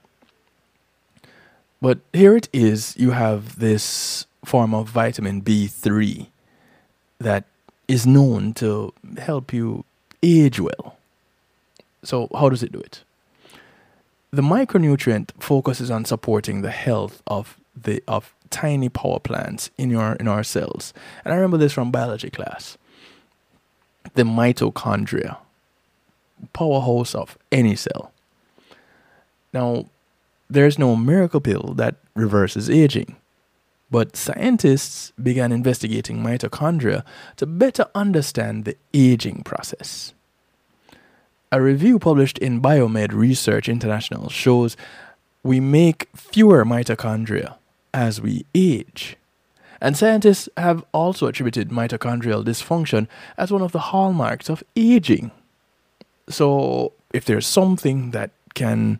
[1.81, 6.29] But here it is you have this form of vitamin B3
[7.19, 7.45] that
[7.89, 9.85] is known to help you
[10.23, 10.97] age well.
[12.03, 13.03] So, how does it do it?
[14.31, 20.15] The micronutrient focuses on supporting the health of the of tiny power plants in your
[20.15, 20.93] in our cells.
[21.25, 22.77] And I remember this from biology class.
[24.15, 25.39] The mitochondria,
[26.53, 28.13] powerhouse of any cell.
[29.53, 29.87] Now,
[30.51, 33.17] there's no miracle pill that reverses aging.
[33.91, 37.05] But scientists began investigating mitochondria
[37.37, 40.15] to better understand the aging process.
[41.53, 44.77] A review published in Biomed Research International shows
[45.45, 47.55] we make fewer mitochondria
[47.93, 49.17] as we age.
[49.81, 55.31] And scientists have also attributed mitochondrial dysfunction as one of the hallmarks of aging.
[56.29, 58.99] So, if there's something that can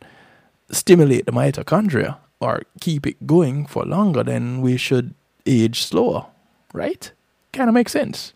[0.71, 5.15] stimulate the mitochondria or keep it going for longer, then we should
[5.47, 6.27] age slower,
[6.73, 7.11] right?
[7.53, 8.33] Kind of makes sense.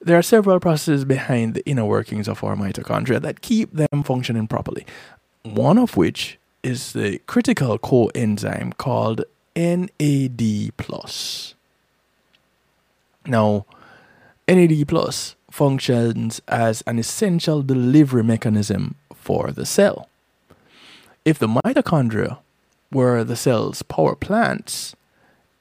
[0.00, 4.46] There are several processes behind the inner workings of our mitochondria that keep them functioning
[4.46, 4.86] properly.
[5.42, 10.72] One of which is the critical coenzyme called NAD+.
[13.26, 13.66] Now,
[14.48, 20.08] NAD+ functions as an essential delivery mechanism for the cell.
[21.24, 22.38] If the mitochondria
[22.92, 24.94] were the cell's power plants,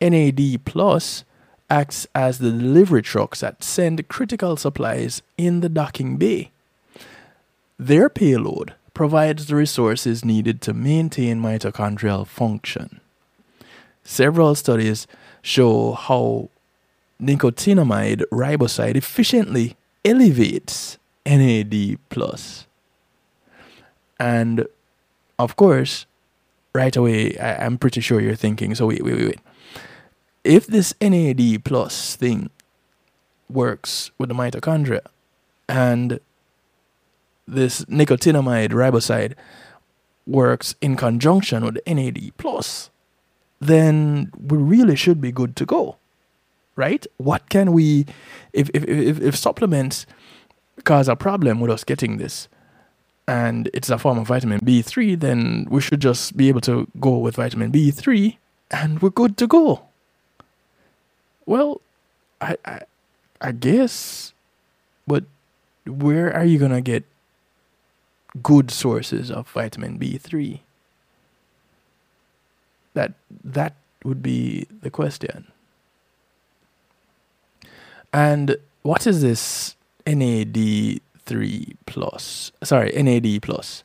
[0.02, 1.24] NAD plus
[1.70, 6.52] acts as the delivery trucks that send critical supplies in the docking bay.
[7.78, 13.02] Their payload provides the resources needed to maintain mitochondrial function.
[14.04, 15.08] Several studies
[15.42, 16.50] show how
[17.22, 21.98] nicotinamide riboside efficiently elevates NAD+.
[24.20, 24.68] And
[25.38, 26.06] of course,
[26.76, 29.40] right away, I, am pretty sure you're thinking, so wait, wait, wait, wait.
[30.44, 32.52] If this NAD plus thing
[33.50, 35.02] works with the mitochondria
[35.68, 36.20] and
[37.48, 39.34] this nicotinamide riboside
[40.28, 42.90] works in conjunction with NAD plus,
[43.60, 45.98] then we really should be good to go.
[46.76, 47.08] Right?
[47.18, 48.06] What can we
[48.52, 50.06] if if if, if supplements
[50.84, 52.50] cause a problem with us getting this,
[53.28, 57.18] and it's a form of vitamin B3, then we should just be able to go
[57.18, 58.38] with vitamin B3
[58.72, 59.84] and we're good to go.
[61.46, 61.82] Well,
[62.41, 62.82] I, I,
[63.41, 64.34] I guess,
[65.08, 65.24] but
[65.86, 67.04] where are you going to get
[68.41, 70.60] good sources of vitamin B3?
[72.93, 75.52] That, that would be the question.
[78.14, 79.76] And what is this
[80.08, 82.51] NAD three plus.
[82.63, 83.84] Sorry, NAD plus.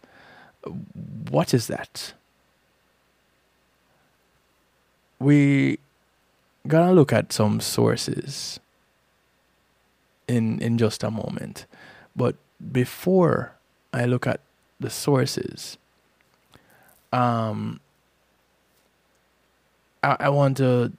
[1.30, 2.12] What is that?
[5.18, 5.78] We
[6.66, 8.60] gonna look at some sources
[10.28, 11.66] in in just a moment,
[12.14, 12.36] but
[12.72, 13.52] before
[13.92, 14.40] I look at
[14.78, 15.76] the sources,
[17.12, 17.80] um,
[20.02, 20.92] I, I want to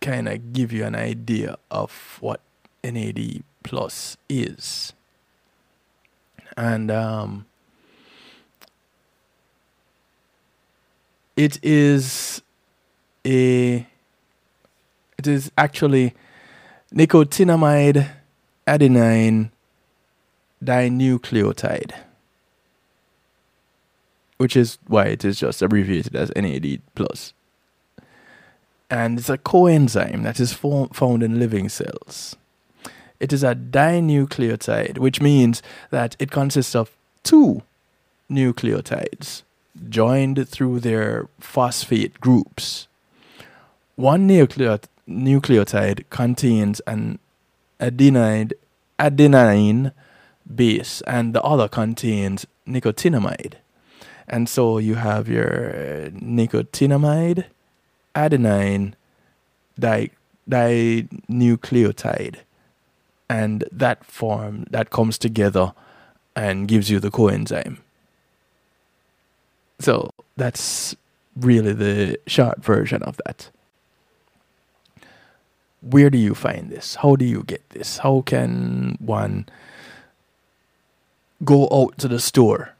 [0.00, 2.40] kind of give you an idea of what
[2.82, 4.94] NAD plus is
[6.60, 7.46] and um,
[11.34, 12.42] it is
[13.24, 13.86] a
[15.16, 16.14] it is actually
[16.94, 18.10] nicotinamide
[18.66, 19.50] adenine
[20.62, 21.92] dinucleotide
[24.36, 27.32] which is why it is just abbreviated as NAD plus
[28.90, 32.36] and it's a coenzyme that is found in living cells.
[33.20, 36.90] It is a dinucleotide, which means that it consists of
[37.22, 37.62] two
[38.30, 39.42] nucleotides
[39.88, 42.88] joined through their phosphate groups.
[43.96, 47.18] One nucleot- nucleotide contains an
[47.78, 48.52] adenine,
[48.98, 49.92] adenine
[50.54, 53.54] base, and the other contains nicotinamide.
[54.26, 57.44] And so you have your nicotinamide,
[58.14, 58.94] adenine,
[59.78, 60.10] di-
[60.48, 62.36] dinucleotide
[63.30, 65.72] and that form that comes together
[66.34, 67.76] and gives you the coenzyme.
[69.78, 70.96] So that's
[71.36, 73.50] really the short version of that.
[75.80, 76.96] Where do you find this?
[76.96, 77.98] How do you get this?
[77.98, 79.46] How can one
[81.44, 82.74] go out to the store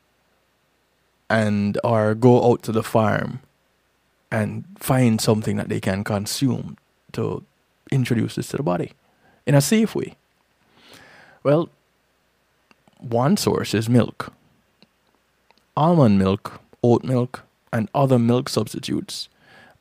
[1.30, 3.38] and or go out to the farm
[4.32, 6.76] and find something that they can consume
[7.12, 7.44] to
[7.92, 8.94] introduce this to the body
[9.46, 10.16] in a safe way?
[11.42, 11.70] Well,
[12.98, 14.32] one source is milk.
[15.76, 19.28] Almond milk, oat milk, and other milk substitutes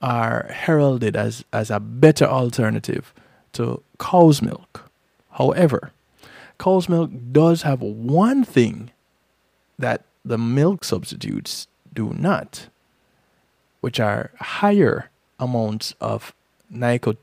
[0.02, 3.14] are heralded as, as a better alternative
[3.54, 4.90] to cow's milk.
[5.32, 5.92] However,
[6.58, 8.92] cow's milk does have one thing
[9.78, 12.68] that the milk substitutes do not,
[13.82, 16.34] which are higher amounts of
[16.72, 17.18] nicot-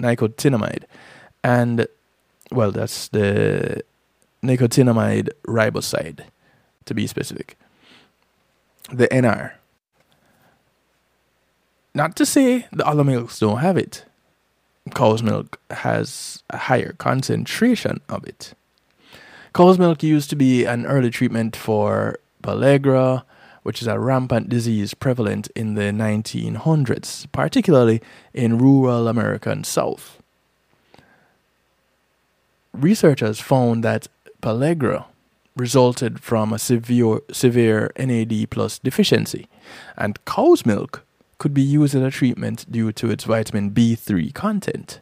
[0.00, 0.84] nicotinamide
[1.42, 1.86] and
[2.50, 3.82] well, that's the
[4.42, 6.24] nicotinamide riboside,
[6.84, 7.58] to be specific.
[8.92, 9.52] The NR.
[11.94, 14.04] Not to say the other milks don't have it.
[14.94, 18.54] Cow's milk has a higher concentration of it.
[19.52, 23.24] Cow's milk used to be an early treatment for pellagra,
[23.62, 28.00] which is a rampant disease prevalent in the 1900s, particularly
[28.32, 30.17] in rural American South
[32.72, 34.08] researchers found that
[34.42, 35.06] pellagra
[35.56, 39.48] resulted from a severe, severe NAD plus deficiency,
[39.96, 41.04] and cow's milk
[41.38, 45.00] could be used as a treatment due to its vitamin B3 content.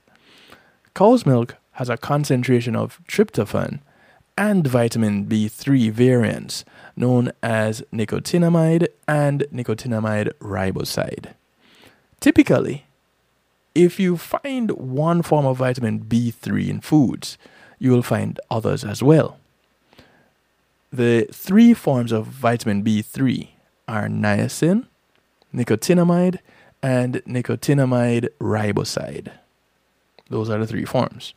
[0.95, 3.81] Cow's milk has a concentration of tryptophan
[4.39, 6.65] and vitamin B3 variants
[6.95, 11.35] known as nicotinamide and nicotinamide riboside.
[12.21, 12.87] Typically,
[13.75, 17.37] if you find one form of vitamin B3 in foods,
[17.79, 19.39] you will find others as well.
[20.93, 23.49] The three forms of vitamin B3
[23.89, 24.87] are niacin,
[25.55, 26.39] nicotinamide,
[26.83, 29.33] and nicotinamide riboside.
[30.29, 31.35] Those are the three forms.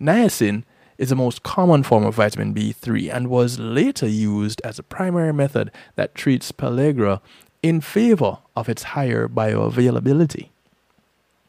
[0.00, 0.64] Niacin
[0.98, 5.32] is the most common form of vitamin B3 and was later used as a primary
[5.32, 7.20] method that treats pellagra
[7.62, 10.48] in favor of its higher bioavailability.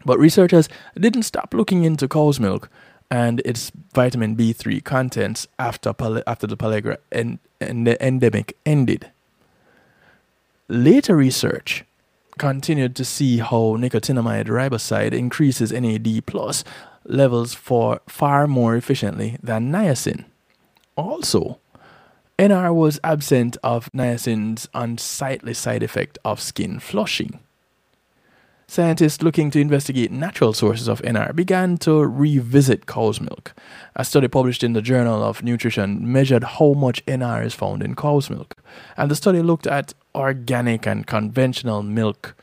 [0.05, 2.69] But researchers didn't stop looking into cow's milk
[3.10, 5.93] and its vitamin B3 contents after,
[6.28, 9.10] after the pellagra en- en- the endemic ended.
[10.68, 11.86] Later research
[12.38, 16.64] continued to see how nicotinamide riboside increases NAD plus
[17.05, 20.26] levels for far more efficiently than niacin.
[20.95, 21.60] Also,
[22.38, 27.39] NR was absent of niacin's unsightly side effect of skin flushing.
[28.70, 33.53] Scientists looking to investigate natural sources of NR began to revisit cow's milk.
[33.95, 37.95] A study published in the Journal of Nutrition measured how much NR is found in
[37.95, 38.57] cow's milk,
[38.97, 42.36] and the study looked at organic and conventional milk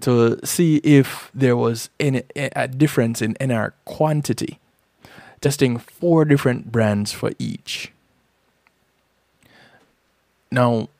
[0.00, 4.58] to see if there was any, a difference in NR quantity,
[5.40, 7.92] testing four different brands for each.
[10.50, 10.90] Now,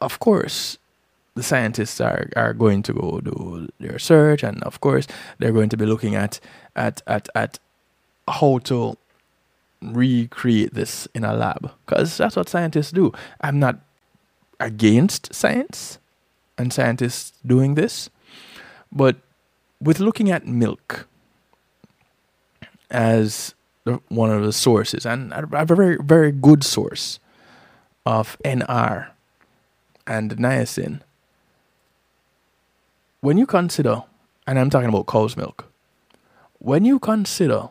[0.00, 0.78] of course,
[1.34, 5.06] the scientists are, are going to go do their search and of course
[5.38, 6.40] they're going to be looking at
[6.76, 7.58] at at, at
[8.28, 8.96] how to
[9.80, 13.12] recreate this in a lab because that's what scientists do.
[13.40, 13.80] I'm not
[14.60, 15.98] against science
[16.56, 18.10] and scientists doing this
[18.92, 19.16] but
[19.80, 21.08] with looking at milk
[22.90, 23.54] as
[24.08, 27.18] one of the sources and a, a very very good source
[28.06, 29.08] of nr
[30.06, 31.00] and niacin
[33.22, 34.02] when you consider,
[34.46, 35.64] and I'm talking about cow's milk,
[36.58, 37.70] when you consider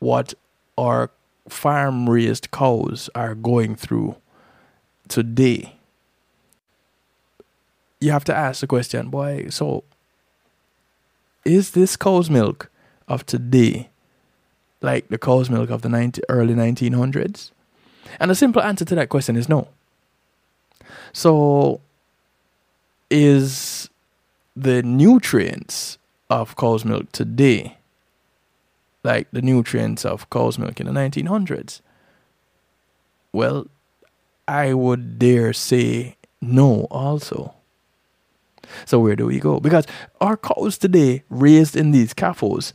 [0.00, 0.34] what
[0.76, 1.10] our
[1.48, 4.16] farm raised cows are going through
[5.08, 5.76] today,
[8.00, 9.84] you have to ask the question, boy, so
[11.44, 12.68] is this cow's milk
[13.06, 13.90] of today
[14.82, 17.52] like the cow's milk of the 90, early 1900s?
[18.18, 19.68] And the simple answer to that question is no.
[21.12, 21.80] So,
[23.08, 23.88] is
[24.62, 25.98] the nutrients
[26.28, 27.78] of cow's milk today,
[29.02, 31.80] like the nutrients of cow's milk in the 1900s,
[33.32, 33.66] well,
[34.46, 37.54] I would dare say no, also.
[38.84, 39.60] So, where do we go?
[39.60, 39.86] Because
[40.20, 42.72] our cows today, raised in these CAFOs,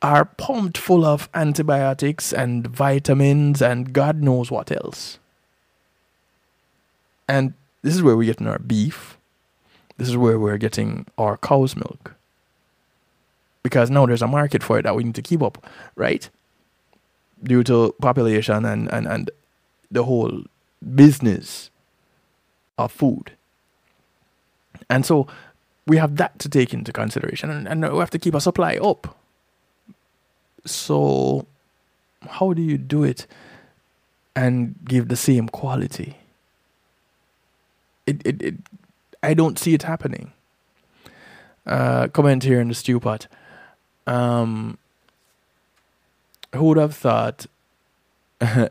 [0.00, 5.18] are pumped full of antibiotics and vitamins and God knows what else.
[7.26, 9.17] And this is where we get getting our beef.
[9.98, 12.14] This is where we're getting our cow's milk.
[13.62, 16.30] Because now there's a market for it that we need to keep up, right?
[17.42, 19.30] Due to population and, and, and
[19.90, 20.44] the whole
[20.94, 21.70] business
[22.78, 23.32] of food.
[24.88, 25.26] And so
[25.86, 28.76] we have that to take into consideration and, and we have to keep our supply
[28.76, 29.16] up.
[30.64, 31.46] So,
[32.28, 33.26] how do you do it
[34.36, 36.18] and give the same quality?
[38.06, 38.54] It, it, it
[39.22, 40.32] I don't see it happening.
[41.66, 43.26] Uh, comment here in the stew pot.
[44.06, 44.78] Um,
[46.54, 47.46] who would have thought?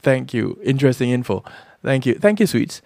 [0.00, 0.58] thank you.
[0.64, 1.44] Interesting info.
[1.82, 2.14] Thank you.
[2.14, 2.80] Thank you, sweets.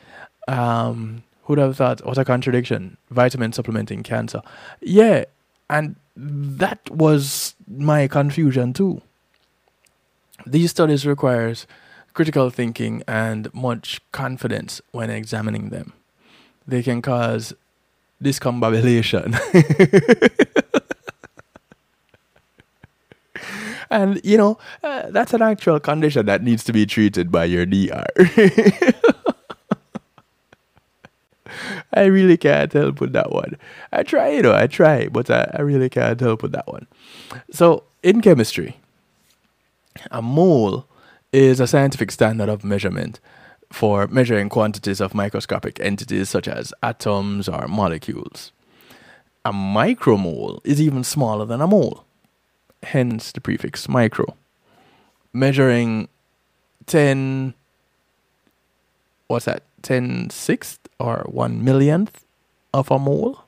[0.49, 2.05] Um, who would have thought?
[2.05, 2.97] What a contradiction.
[3.11, 4.43] Vitamin supplementing cancer.
[4.81, 5.25] Yeah,
[5.71, 9.03] and that was my confusion too.
[10.47, 11.67] These studies requires
[12.13, 15.93] critical thinking and much confidence when examining them.
[16.69, 17.55] They can cause
[18.23, 19.35] discombobulation.
[23.91, 27.65] and you know uh, that's an actual condition that needs to be treated by your
[27.65, 28.05] DR.
[31.95, 33.57] I really can't help with that one.
[33.91, 36.87] I try, you know, I try, but I, I really can't help with that one.
[37.51, 38.77] So, in chemistry,
[40.11, 40.87] a mole
[41.33, 43.21] is a scientific standard of measurement
[43.71, 48.53] for measuring quantities of microscopic entities such as atoms or molecules.
[49.45, 52.05] A micromole is even smaller than a mole,
[52.83, 54.37] hence the prefix micro,
[55.33, 56.09] measuring
[56.87, 57.55] 10
[59.29, 62.25] what's that 10 sixth or 1 millionth
[62.73, 63.45] of a mole?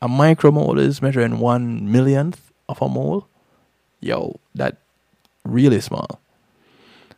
[0.00, 3.26] A micromole is measuring 1 millionth of a mole?
[4.00, 4.76] Yo that
[5.44, 6.20] really small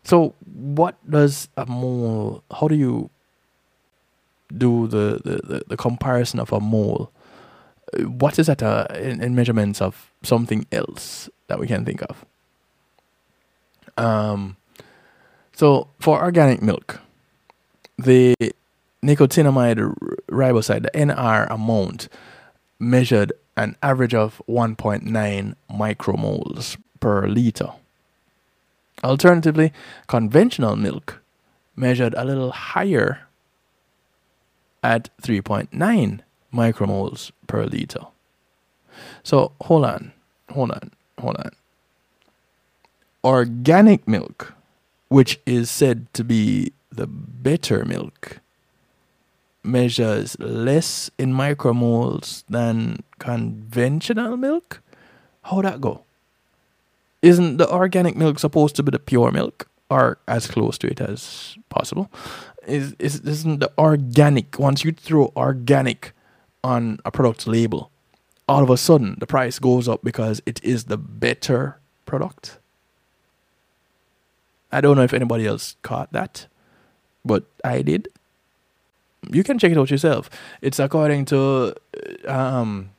[0.04, 3.10] so what does a mole how do you
[4.56, 7.10] do the the, the, the comparison of a mole
[8.06, 12.24] what is that uh, in, in measurements of something else that we can think of
[14.02, 14.56] um
[15.52, 17.00] so for organic milk
[17.98, 18.34] the
[19.04, 19.94] nicotinamide
[20.30, 22.08] riboside, the NR amount,
[22.78, 27.72] measured an average of 1.9 micromoles per liter.
[29.02, 29.72] Alternatively,
[30.06, 31.22] conventional milk
[31.74, 33.26] measured a little higher
[34.82, 36.20] at 3.9
[36.52, 38.06] micromoles per liter.
[39.22, 40.12] So hold on,
[40.50, 41.50] hold on, hold on.
[43.24, 44.54] Organic milk,
[45.08, 48.40] which is said to be the better milk
[49.64, 54.82] measures less in micromoles than conventional milk?
[55.42, 56.04] How would that go?
[57.22, 61.00] Isn't the organic milk supposed to be the pure milk or as close to it
[61.00, 62.10] as possible?
[62.66, 66.12] Is is isn't the organic once you throw organic
[66.62, 67.90] on a product's label,
[68.48, 72.58] all of a sudden the price goes up because it is the better product?
[74.70, 76.46] I don't know if anybody else caught that
[77.24, 78.08] but I did.
[79.30, 80.28] You can check it out yourself.
[80.60, 81.74] It's according to
[82.26, 82.90] um,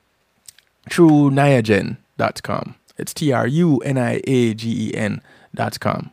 [0.89, 2.76] TruNiagen.com.
[2.97, 5.21] It's T R U N I A G E N
[5.53, 6.11] dot com.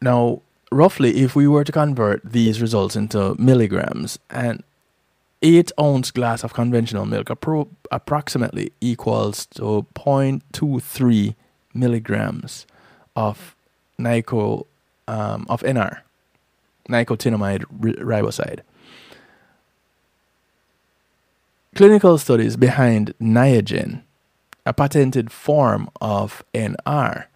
[0.00, 4.62] Now, roughly, if we were to convert these results into milligrams, an
[5.42, 11.34] 8 ounce glass of conventional milk appro- approximately equals to 0.23
[11.74, 12.66] milligrams
[13.16, 13.54] of
[13.98, 14.66] nico
[15.08, 16.00] um, of NR
[16.88, 18.60] nicotinamide riboside.
[21.74, 24.02] Clinical studies behind Niagen,
[24.64, 27.26] a patented form of NR,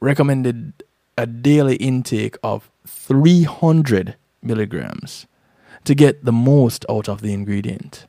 [0.00, 0.72] recommended
[1.16, 5.26] a daily intake of 300 milligrams
[5.84, 8.06] to get the most out of the ingredient.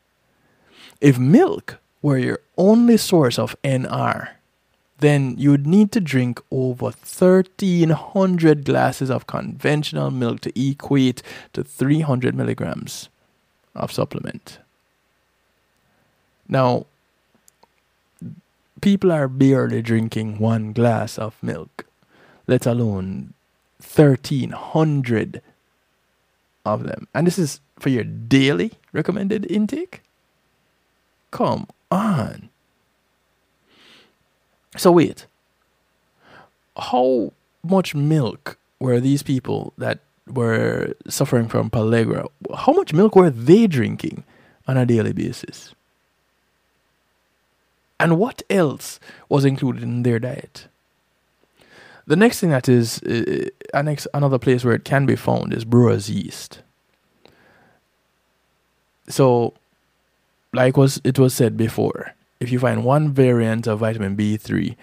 [1.01, 4.29] If milk were your only source of NR,
[4.99, 12.35] then you'd need to drink over 1300 glasses of conventional milk to equate to 300
[12.35, 13.09] milligrams
[13.75, 14.59] of supplement.
[16.47, 16.85] Now,
[18.81, 21.85] people are barely drinking one glass of milk,
[22.47, 23.33] let alone
[23.79, 25.41] 1300
[26.65, 27.07] of them.
[27.13, 30.01] And this is for your daily recommended intake.
[31.31, 32.49] come on.
[34.77, 35.25] So wait.
[36.77, 42.27] How much milk were these people that were suffering from pellagra?
[42.55, 44.23] How much milk were they drinking
[44.67, 45.73] on a daily basis?
[47.99, 50.67] And what else was included in their diet?
[52.07, 55.63] The next thing that is uh, annex, another place where it can be found is
[55.63, 56.61] brewer's yeast.
[59.07, 59.53] So,
[60.53, 64.75] like was it was said before, if you find one variant of vitamin B3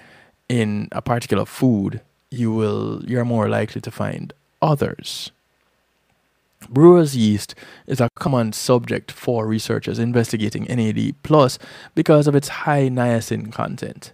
[0.48, 2.00] in a particular food,
[2.30, 5.32] you will you're more likely to find others.
[6.68, 7.54] Brewer's yeast
[7.86, 11.58] is a common subject for researchers investigating NAD plus
[11.94, 14.12] because of its high niacin content.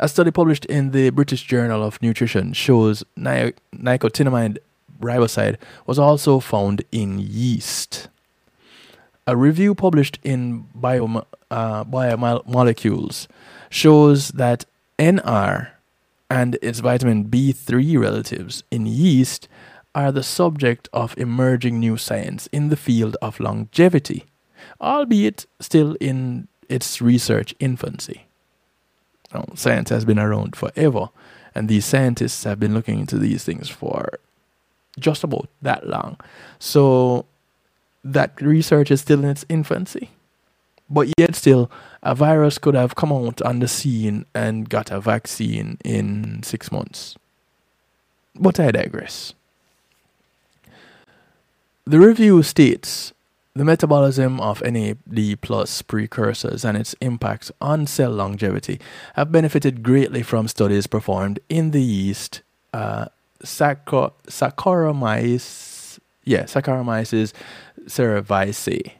[0.00, 4.58] A study published in the British Journal of Nutrition shows ni- nicotinamide
[5.00, 8.08] riboside was also found in yeast.
[9.26, 13.26] A review published in Bio, uh, Biomolecules
[13.70, 14.64] shows that
[14.98, 15.68] NR
[16.30, 19.48] and its vitamin B3 relatives in yeast
[19.94, 24.24] are the subject of emerging new science in the field of longevity,
[24.80, 28.26] albeit still in its research infancy
[29.54, 31.08] science has been around forever,
[31.54, 34.18] and these scientists have been looking into these things for
[34.98, 36.18] just about that long.
[36.58, 37.26] So
[38.04, 40.10] that research is still in its infancy.
[40.90, 41.70] But yet, still,
[42.02, 46.70] a virus could have come out on the scene and got a vaccine in six
[46.70, 47.16] months.
[48.34, 49.32] But I digress.
[51.86, 53.12] The review states
[53.52, 58.80] the metabolism of NAD plus precursors and its impact on cell longevity
[59.16, 62.40] have benefited greatly from studies performed in the yeast
[62.72, 63.08] uh,
[63.42, 67.34] Saccharomyces, yeah, Saccharomyces
[67.84, 68.92] cerevisiae.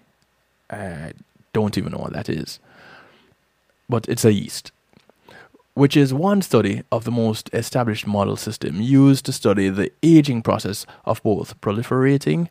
[0.68, 1.12] I
[1.54, 2.60] don't even know what that is,
[3.88, 4.72] but it's a yeast,
[5.74, 10.40] which is one study of the most established model system used to study the aging
[10.40, 12.48] process of both proliferating,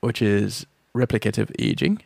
[0.00, 2.02] which is replicative aging,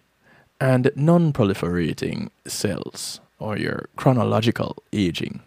[0.61, 5.41] and non proliferating cells, or your chronological aging.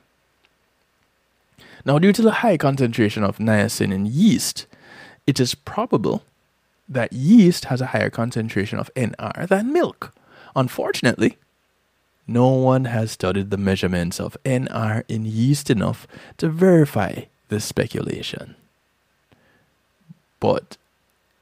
[1.86, 4.66] Now, due to the high concentration of niacin in yeast,
[5.28, 6.24] it is probable
[6.90, 10.14] that yeast has a higher concentration of NR than milk.
[10.56, 11.38] Unfortunately,
[12.28, 16.08] no one has studied the measurements of NR in yeast enough
[16.38, 18.56] to verify this speculation.
[20.40, 20.78] But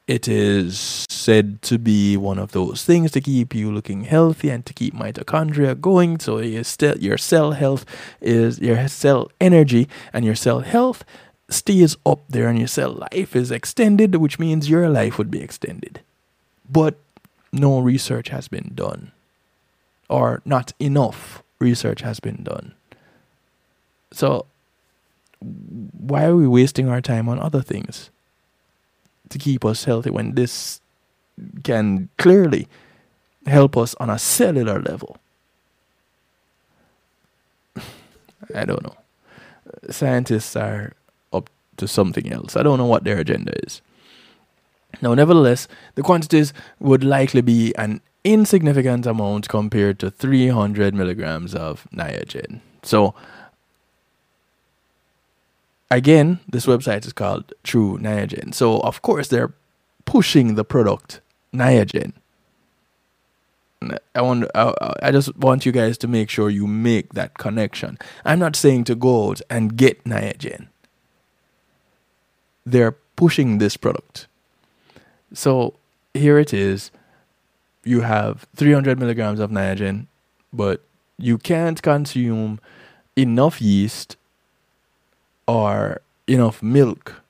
[0.08, 4.66] it is said to be one of those things to keep you looking healthy and
[4.66, 6.20] to keep mitochondria going.
[6.20, 7.86] So your, st- your cell health
[8.22, 11.06] is your cell energy and your cell health
[11.50, 15.42] stays up there and your cell life is extended, which means your life would be
[15.42, 16.02] extended.
[16.70, 16.96] But
[17.54, 19.12] no research has been done,
[20.14, 22.76] or not enough research has been done.
[24.12, 24.46] So,
[25.42, 28.12] why are we wasting our time on other things
[29.30, 30.82] to keep us healthy when this
[31.64, 32.68] can clearly
[33.48, 35.18] help us on a cellular level.
[38.56, 38.96] I don't know.
[39.90, 40.94] Scientists are
[41.32, 42.56] up to something else.
[42.56, 43.82] I don't know what their agenda is.
[45.02, 51.88] Now, nevertheless, the quantities would likely be an insignificant amount compared to 300 milligrams of
[51.94, 52.62] Niagen.
[52.82, 53.14] So,
[55.92, 58.54] again, this website is called Tru Niagen.
[58.54, 59.54] So, of course, they're
[60.06, 61.22] pushing the product
[61.54, 62.14] Niagen.
[64.16, 67.98] I want I, I just want you guys to make sure you make that connection.
[68.24, 70.68] I'm not saying to go out and get Niagen.
[72.66, 74.28] They're pushing this product.
[75.34, 75.74] So
[76.14, 76.92] here it is.
[77.84, 80.08] You have 300 milligrams of Niagen,
[80.52, 80.82] but
[81.18, 82.60] you can't consume
[83.16, 84.16] enough yeast
[85.48, 87.22] or enough milk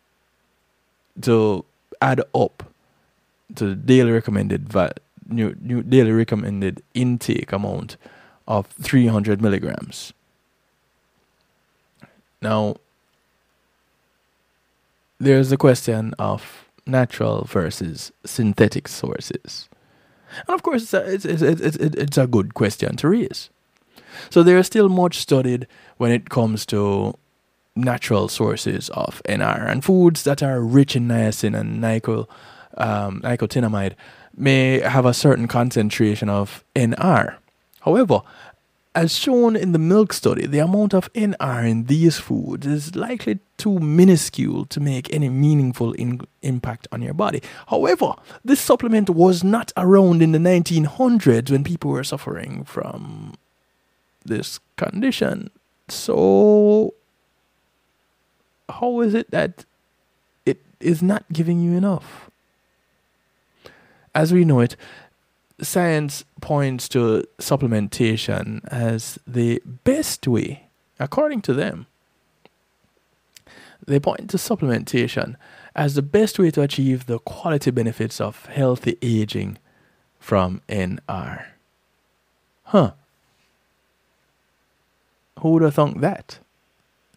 [1.22, 1.66] to
[2.02, 2.72] add up
[3.56, 4.94] to the daily recommended va-
[5.28, 7.98] new, new daily recommended intake amount
[8.48, 10.14] of 300 milligrams.
[12.42, 12.76] Now,
[15.20, 19.70] there's the question of natural versus synthetic sources.
[20.48, 23.50] And of course, it's a, it's, it's, it's, it's a good question to raise.
[24.30, 25.68] So, there is still much studied
[25.98, 27.16] when it comes to
[27.76, 31.84] natural sources of NR and foods that are rich in niacin and
[32.78, 33.94] um, nicotinamide
[34.36, 37.36] may have a certain concentration of NR.
[37.82, 38.22] However,
[38.96, 43.40] as shown in the milk study, the amount of NR in these foods is likely
[43.58, 47.42] too minuscule to make any meaningful in- impact on your body.
[47.68, 48.14] However,
[48.46, 53.34] this supplement was not around in the 1900s when people were suffering from
[54.24, 55.50] this condition.
[55.90, 56.94] So,
[58.70, 59.66] how is it that
[60.46, 62.30] it is not giving you enough?
[64.16, 64.76] As we know it,
[65.64, 70.68] science points to supplementation as the best way,
[71.00, 71.88] according to them.
[73.86, 75.36] They point to supplementation
[75.76, 79.58] as the best way to achieve the quality benefits of healthy aging
[80.20, 81.46] from NR.
[82.64, 82.92] Huh.
[85.40, 86.40] Who would have thunk that?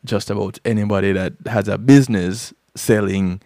[0.04, 3.40] Just about anybody that has a business selling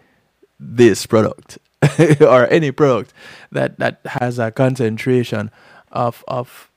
[0.58, 1.58] this product
[2.20, 3.12] or any product
[3.52, 5.50] that, that has a concentration
[5.90, 6.70] of, of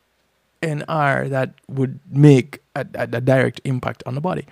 [0.62, 4.46] NR that would make a, a, a direct impact on the body.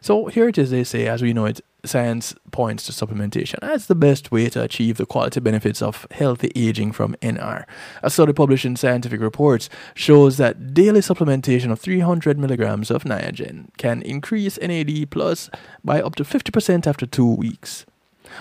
[0.00, 3.86] So here it is, they say, as we know it, science points to supplementation as
[3.86, 7.64] the best way to achieve the quality benefits of healthy aging from NR.
[8.02, 13.66] A study published in Scientific Reports shows that daily supplementation of 300 milligrams of Niagen
[13.78, 15.50] can increase NAD plus
[15.84, 17.84] by up to 50% after two weeks.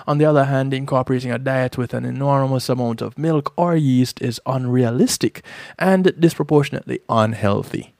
[0.07, 4.21] On the other hand, incorporating a diet with an enormous amount of milk or yeast
[4.21, 5.43] is unrealistic
[5.77, 7.93] and disproportionately unhealthy.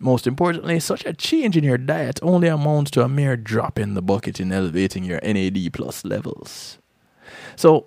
[0.00, 3.94] Most importantly, such a change in your diet only amounts to a mere drop in
[3.94, 6.78] the bucket in elevating your NAD plus levels.
[7.56, 7.86] So,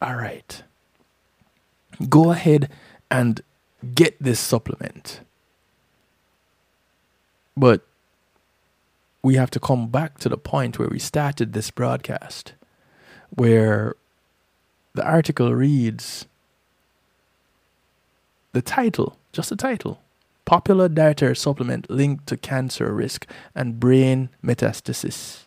[0.00, 0.62] all right,
[2.08, 2.70] go ahead
[3.10, 3.42] and
[3.94, 5.20] get this supplement.
[7.56, 7.86] But
[9.26, 12.52] we have to come back to the point where we started this broadcast,
[13.30, 13.96] where
[14.94, 16.26] the article reads
[18.52, 19.98] the title, just the title
[20.44, 25.42] Popular dietary supplement linked to cancer risk and brain metastasis.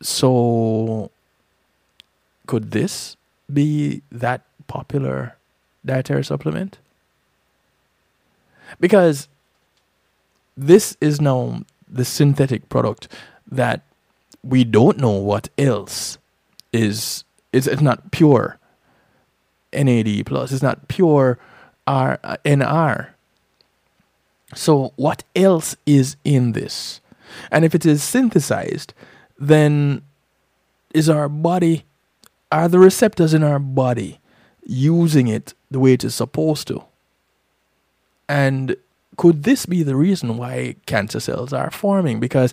[0.00, 1.10] So,
[2.46, 3.18] could this
[3.52, 5.36] be that popular
[5.84, 6.78] dietary supplement?
[8.80, 9.28] Because
[10.56, 13.08] this is now the synthetic product
[13.46, 13.82] that
[14.42, 16.18] we don't know what else
[16.72, 18.58] is it's, it's not pure
[19.72, 21.38] NAD plus it's not pure
[21.86, 23.10] R, uh, NR
[24.54, 27.00] so what else is in this?
[27.50, 28.94] And if it is synthesized
[29.38, 30.02] then
[30.94, 31.84] is our body
[32.50, 34.20] are the receptors in our body
[34.64, 36.84] using it the way it is supposed to?
[38.28, 38.76] And
[39.16, 42.20] could this be the reason why cancer cells are forming?
[42.20, 42.52] Because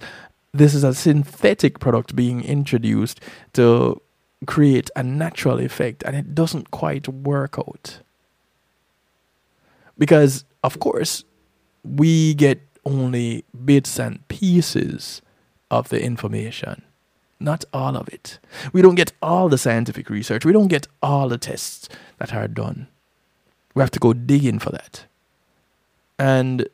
[0.53, 3.21] this is a synthetic product being introduced
[3.53, 4.01] to
[4.45, 7.99] create a natural effect and it doesn't quite work out.
[9.97, 11.25] Because, of course,
[11.83, 15.21] we get only bits and pieces
[15.69, 16.83] of the information,
[17.39, 18.39] not all of it.
[18.71, 22.47] We don't get all the scientific research, we don't get all the tests that are
[22.47, 22.87] done.
[23.75, 25.05] We have to go digging for that.
[26.19, 26.67] And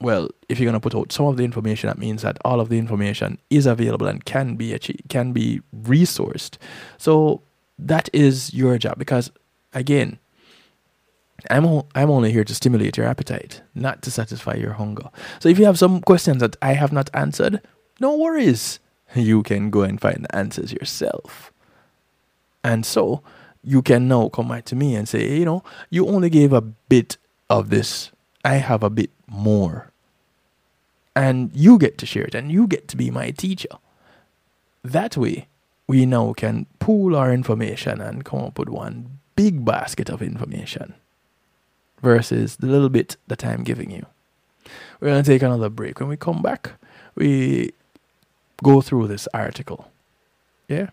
[0.00, 2.60] well, if you're going to put out some of the information, that means that all
[2.60, 6.58] of the information is available and can be achieved, can be resourced.
[6.98, 7.40] So
[7.78, 9.30] that is your job because,
[9.72, 10.18] again,
[11.50, 15.08] I'm o- I'm only here to stimulate your appetite, not to satisfy your hunger.
[15.40, 17.60] So if you have some questions that I have not answered,
[18.00, 18.78] no worries.
[19.14, 21.52] You can go and find the answers yourself.
[22.64, 23.22] And so
[23.62, 26.60] you can now come back to me and say, you know, you only gave a
[26.60, 27.16] bit
[27.50, 28.11] of this
[28.44, 29.90] I have a bit more.
[31.14, 33.68] And you get to share it and you get to be my teacher.
[34.82, 35.46] That way,
[35.86, 40.94] we now can pool our information and come up with one big basket of information
[42.00, 44.06] versus the little bit that I'm giving you.
[45.00, 46.00] We're going to take another break.
[46.00, 46.72] When we come back,
[47.14, 47.72] we
[48.62, 49.90] go through this article.
[50.68, 50.90] Yeah?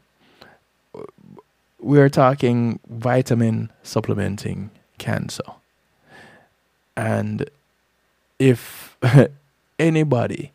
[1.80, 5.44] We are talking vitamin supplementing cancer.
[7.00, 7.50] And
[8.40, 8.98] if
[9.80, 10.52] anybody,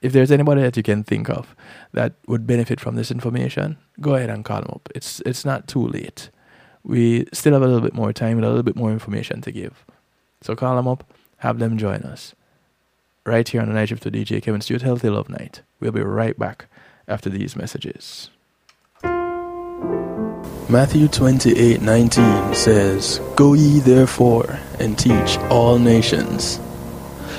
[0.00, 1.54] if there's anybody that you can think of
[1.92, 4.88] that would benefit from this information, go ahead and call them up.
[4.94, 6.30] It's it's not too late.
[6.82, 9.52] We still have a little bit more time and a little bit more information to
[9.52, 9.84] give.
[10.40, 12.34] So call them up, have them join us.
[13.26, 15.60] Right here on the Night Shift to DJ Kevin Stewart Healthy Love Night.
[15.80, 16.68] We'll be right back
[17.06, 18.30] after these messages.
[20.68, 26.60] Matthew 28 19 says, Go ye therefore and teach all nations.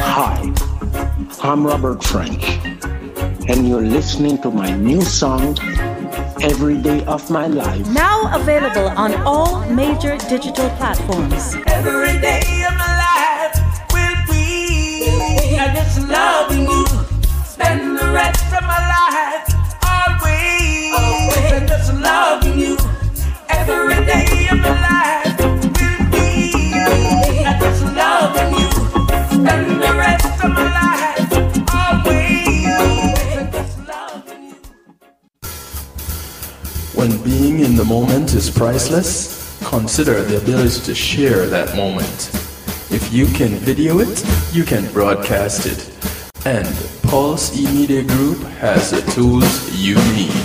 [0.00, 0.50] Hi,
[1.42, 2.58] I'm Robert French,
[3.50, 5.58] and you're listening to my new song,
[6.40, 7.88] Every Day of My Life.
[7.88, 11.56] Now available on all major digital platforms.
[11.66, 13.56] Every day of my life
[13.92, 16.86] will be I just loving you.
[17.44, 18.47] Spend the rest
[38.38, 42.30] is priceless, consider the ability to share that moment.
[42.88, 45.80] If you can video it, you can broadcast it.
[46.46, 46.68] And
[47.02, 50.44] Pulse E-Media Group has the tools you need.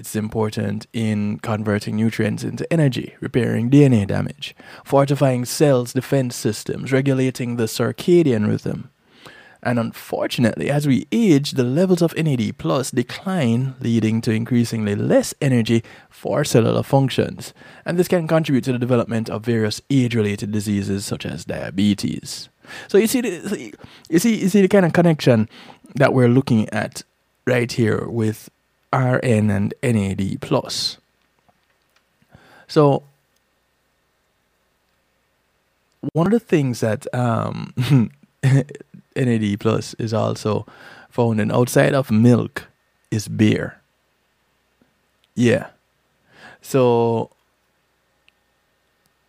[0.00, 7.56] It's important in converting nutrients into energy, repairing DNA damage, fortifying cells' defense systems, regulating
[7.56, 8.90] the circadian rhythm.
[9.62, 15.34] And unfortunately, as we age, the levels of NAD plus decline, leading to increasingly less
[15.42, 17.52] energy for cellular functions.
[17.84, 22.48] And this can contribute to the development of various age-related diseases such as diabetes.
[22.88, 23.74] So you see, the,
[24.08, 25.46] you see, you see the kind of connection
[25.96, 27.02] that we're looking at
[27.46, 28.48] right here with
[28.92, 30.98] RN and NAD plus.
[32.66, 33.02] So
[36.12, 37.74] one of the things that um,
[39.16, 40.66] NAD plus is also
[41.08, 42.68] found in outside of milk
[43.10, 43.80] is beer.
[45.34, 45.68] Yeah.
[46.62, 47.30] So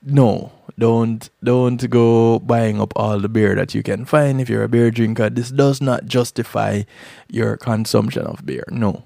[0.04, 4.64] no, don't don't go buying up all the beer that you can find if you're
[4.64, 5.30] a beer drinker.
[5.30, 6.84] This does not justify
[7.30, 8.64] your consumption of beer.
[8.70, 9.04] No.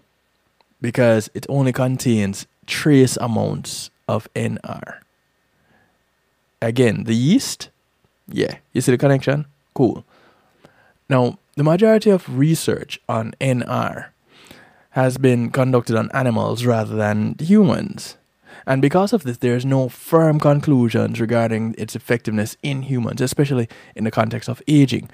[0.86, 4.99] Because it only contains trace amounts of NR.
[6.61, 7.69] Again, the yeast,
[8.27, 9.45] yeah, you see the connection?
[9.73, 10.05] Cool.
[11.09, 14.09] Now, the majority of research on NR
[14.91, 18.15] has been conducted on animals rather than humans.
[18.67, 24.03] And because of this, there's no firm conclusions regarding its effectiveness in humans, especially in
[24.03, 25.09] the context of aging.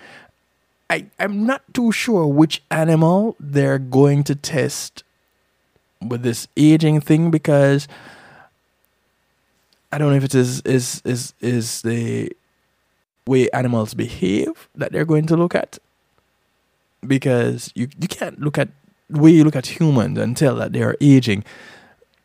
[0.89, 5.03] I, I'm not too sure which animal they're going to test
[6.05, 7.87] with this aging thing because
[9.91, 12.31] I don't know if it is is is is the
[13.27, 15.77] way animals behave that they're going to look at.
[17.05, 18.69] Because you you can't look at
[19.09, 21.43] the way you look at humans and tell that they are aging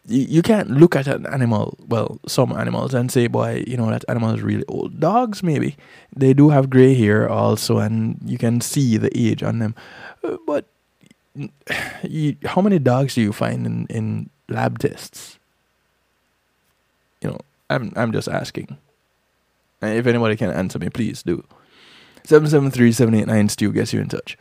[0.08, 3.90] you, you can't look at an animal, well, some animals, and say, boy, you know,
[3.90, 5.00] that animal is really old.
[5.00, 5.76] Dogs, maybe.
[6.14, 9.74] They do have gray hair also, and you can see the age on them.
[10.22, 10.66] Uh, but
[12.02, 15.38] you, how many dogs do you find in, in lab tests?
[17.22, 17.38] You know,
[17.70, 18.76] I'm, I'm just asking.
[19.82, 21.44] And if anybody can answer me, please do.
[22.24, 24.36] 773 789 Stew gets you in touch.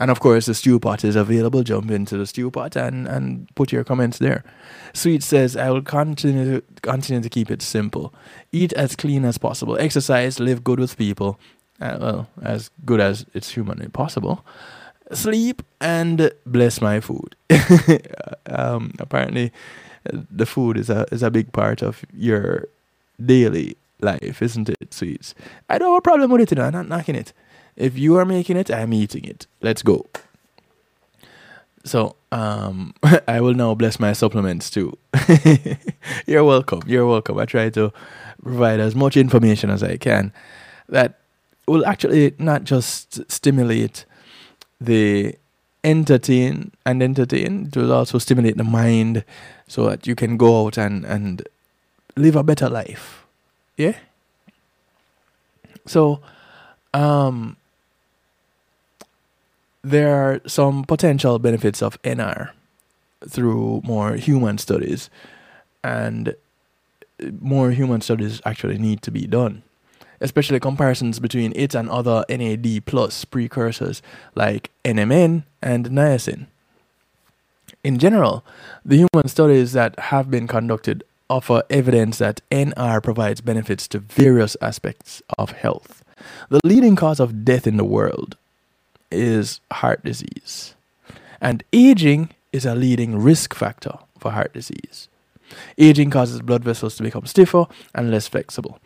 [0.00, 1.64] And of course, the stew pot is available.
[1.64, 4.44] Jump into the stew pot and, and put your comments there.
[4.92, 8.14] Sweet says, I will continue to, continue to keep it simple.
[8.52, 9.76] Eat as clean as possible.
[9.76, 11.40] Exercise, live good with people.
[11.80, 14.44] Uh, well, as good as it's humanly possible.
[15.12, 17.34] Sleep and bless my food.
[18.46, 19.52] um, apparently,
[20.04, 22.68] the food is a is a big part of your
[23.24, 25.34] daily life, isn't it, sweets?
[25.68, 27.32] I don't have a problem with it, you know, I'm not knocking it.
[27.76, 29.46] If you are making it, I'm eating it.
[29.62, 30.06] Let's go.
[31.84, 32.94] So, um,
[33.28, 34.96] I will now bless my supplements too.
[36.26, 36.82] You're welcome.
[36.86, 37.38] You're welcome.
[37.38, 37.92] I try to
[38.42, 40.32] provide as much information as I can
[40.88, 41.18] that
[41.66, 44.04] will actually not just stimulate
[44.80, 45.36] the
[45.84, 49.24] entertain and entertain, it also stimulate the mind
[49.66, 51.46] so that you can go out and, and
[52.16, 53.24] live a better life.
[53.76, 53.96] Yeah?
[55.86, 56.20] So,
[56.92, 57.56] um,
[59.82, 62.50] there are some potential benefits of NR
[63.26, 65.08] through more human studies,
[65.82, 66.34] and
[67.40, 69.62] more human studies actually need to be done,
[70.20, 74.02] especially comparisons between it and other NAD plus precursors
[74.34, 76.46] like NMN and niacin.
[77.84, 78.44] In general,
[78.84, 84.56] the human studies that have been conducted offer evidence that NR provides benefits to various
[84.60, 86.02] aspects of health.
[86.48, 88.36] The leading cause of death in the world
[89.10, 90.74] is heart disease.
[91.40, 95.08] And aging is a leading risk factor for heart disease.
[95.78, 98.80] Aging causes blood vessels to become stiffer and less flexible.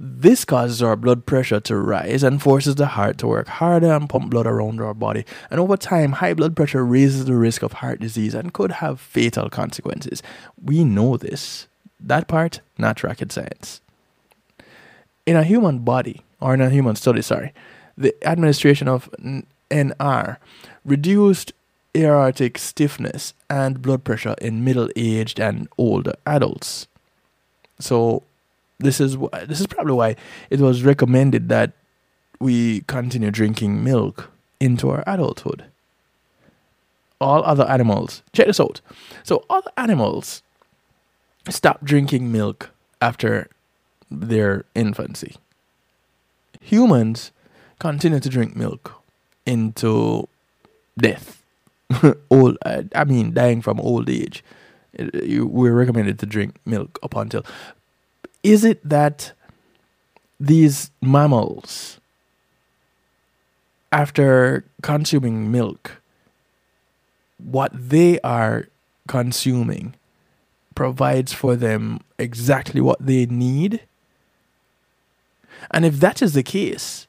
[0.00, 4.08] This causes our blood pressure to rise and forces the heart to work harder and
[4.08, 5.24] pump blood around our body.
[5.50, 9.00] And over time, high blood pressure raises the risk of heart disease and could have
[9.00, 10.22] fatal consequences.
[10.62, 11.66] We know this.
[11.98, 13.80] That part, not rocket science.
[15.26, 17.52] In a human body, or in a human study, sorry,
[17.96, 19.10] the administration of
[19.68, 20.36] NR
[20.84, 21.52] reduced
[21.96, 26.86] aortic stiffness and blood pressure in middle-aged and older adults.
[27.80, 28.22] So
[28.78, 30.16] this is wh- this is probably why
[30.50, 31.72] it was recommended that
[32.40, 35.64] we continue drinking milk into our adulthood.
[37.20, 38.80] All other animals, check this out.
[39.24, 40.42] So other animals
[41.48, 42.70] stop drinking milk
[43.02, 43.48] after
[44.10, 45.36] their infancy.
[46.60, 47.32] Humans
[47.78, 49.02] continue to drink milk
[49.46, 50.28] into
[50.98, 51.42] death.
[52.30, 54.44] old, I mean, dying from old age.
[54.98, 57.44] We're recommended to drink milk up until.
[58.42, 59.32] Is it that
[60.38, 61.98] these mammals,
[63.90, 66.00] after consuming milk,
[67.38, 68.68] what they are
[69.06, 69.94] consuming
[70.74, 73.80] provides for them exactly what they need?
[75.70, 77.06] And if that is the case,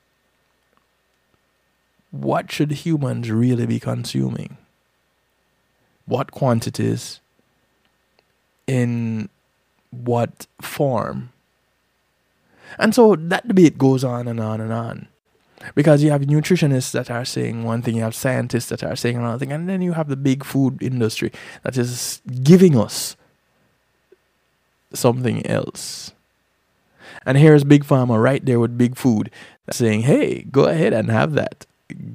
[2.12, 4.58] what should humans really be consuming?
[6.06, 7.20] What quantities?
[8.66, 9.30] In
[9.92, 11.32] what form?
[12.78, 15.08] And so that debate goes on and on and on.
[15.76, 19.18] Because you have nutritionists that are saying one thing, you have scientists that are saying
[19.18, 21.34] another thing, and then you have the big food industry
[21.64, 23.18] that is giving us
[24.94, 26.14] something else.
[27.26, 29.30] And here's Big Pharma right there with Big Food
[29.70, 31.66] saying, hey, go ahead and have that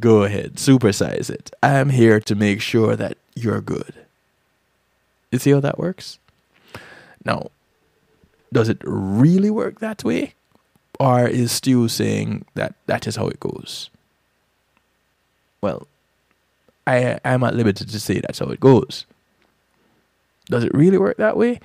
[0.01, 1.51] go ahead, supersize it.
[1.62, 3.95] I'm here to make sure that you're good.
[5.31, 6.18] You see how that works?
[7.25, 7.51] Now,
[8.55, 10.34] does it really work that way?
[11.00, 13.90] Or is Stew saying that that is how it goes?
[15.61, 15.86] Well,
[16.86, 19.07] I am at liberty to say that's how it goes.
[20.46, 21.61] Does it really work that way?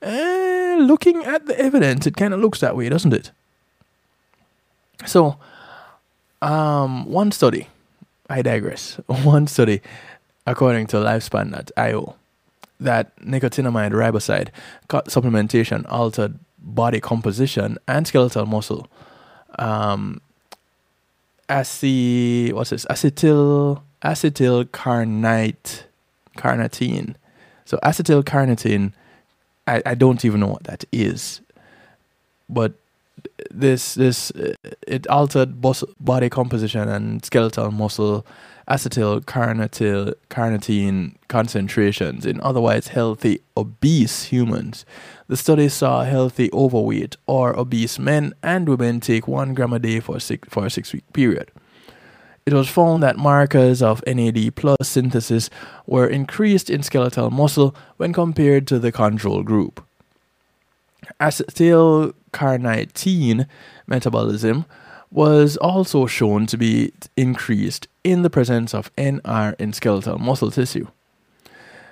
[0.00, 3.30] Uh, looking at the evidence, it kind of looks that way, doesn't it?
[5.04, 5.36] So,
[6.40, 7.68] um, one study,
[8.30, 8.98] I digress.
[9.06, 9.82] One study,
[10.46, 12.16] according to Lifespan.io,
[12.84, 14.48] that nicotinamide riboside
[14.88, 18.88] supplementation altered body composition and skeletal muscle.
[19.58, 20.20] Um,
[21.48, 22.84] aci, what's this?
[22.86, 25.84] Acetyl acetyl carnite
[26.36, 27.14] carnitine.
[27.64, 28.92] So acetyl carnitine,
[29.66, 31.40] I, I don't even know what that is,
[32.48, 32.74] but
[33.50, 34.54] this this uh,
[34.86, 35.60] it altered
[36.00, 38.26] body composition and skeletal muscle
[38.68, 44.86] acetyl carnitine carnitine concentrations in otherwise healthy obese humans.
[45.28, 50.00] The study saw healthy overweight or obese men and women take one gram a day
[50.00, 51.50] for six, for a six week period.
[52.46, 55.48] It was found that markers of NAD plus synthesis
[55.86, 59.82] were increased in skeletal muscle when compared to the control group.
[61.20, 63.46] Acetylcarnitine
[63.86, 64.64] metabolism
[65.14, 70.88] was also shown to be increased in the presence of NR in skeletal muscle tissue.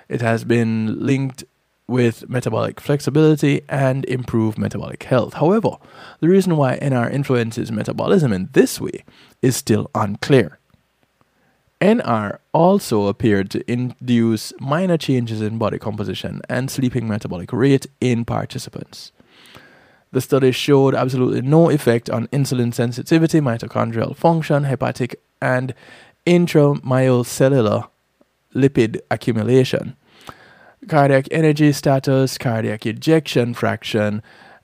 [0.09, 1.45] It has been linked
[1.87, 5.35] with metabolic flexibility and improved metabolic health.
[5.35, 5.77] However,
[6.19, 9.05] the reason why NR influences metabolism in this way
[9.41, 10.59] is still unclear.
[11.79, 18.25] NR also appeared to induce minor changes in body composition and sleeping metabolic rate in
[18.25, 19.13] participants.
[20.13, 25.73] The study showed absolutely no effect on insulin sensitivity, mitochondrial function, hepatic and
[26.25, 27.89] intramyocellular
[28.55, 29.97] lipid accumulation
[30.87, 34.21] cardiac energy status, cardiac ejection fraction,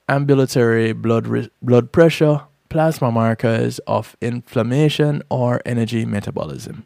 [0.07, 6.85] ambulatory blood, re- blood pressure, plasma markers of inflammation or energy metabolism.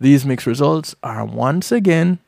[0.00, 2.18] These mixed results are once again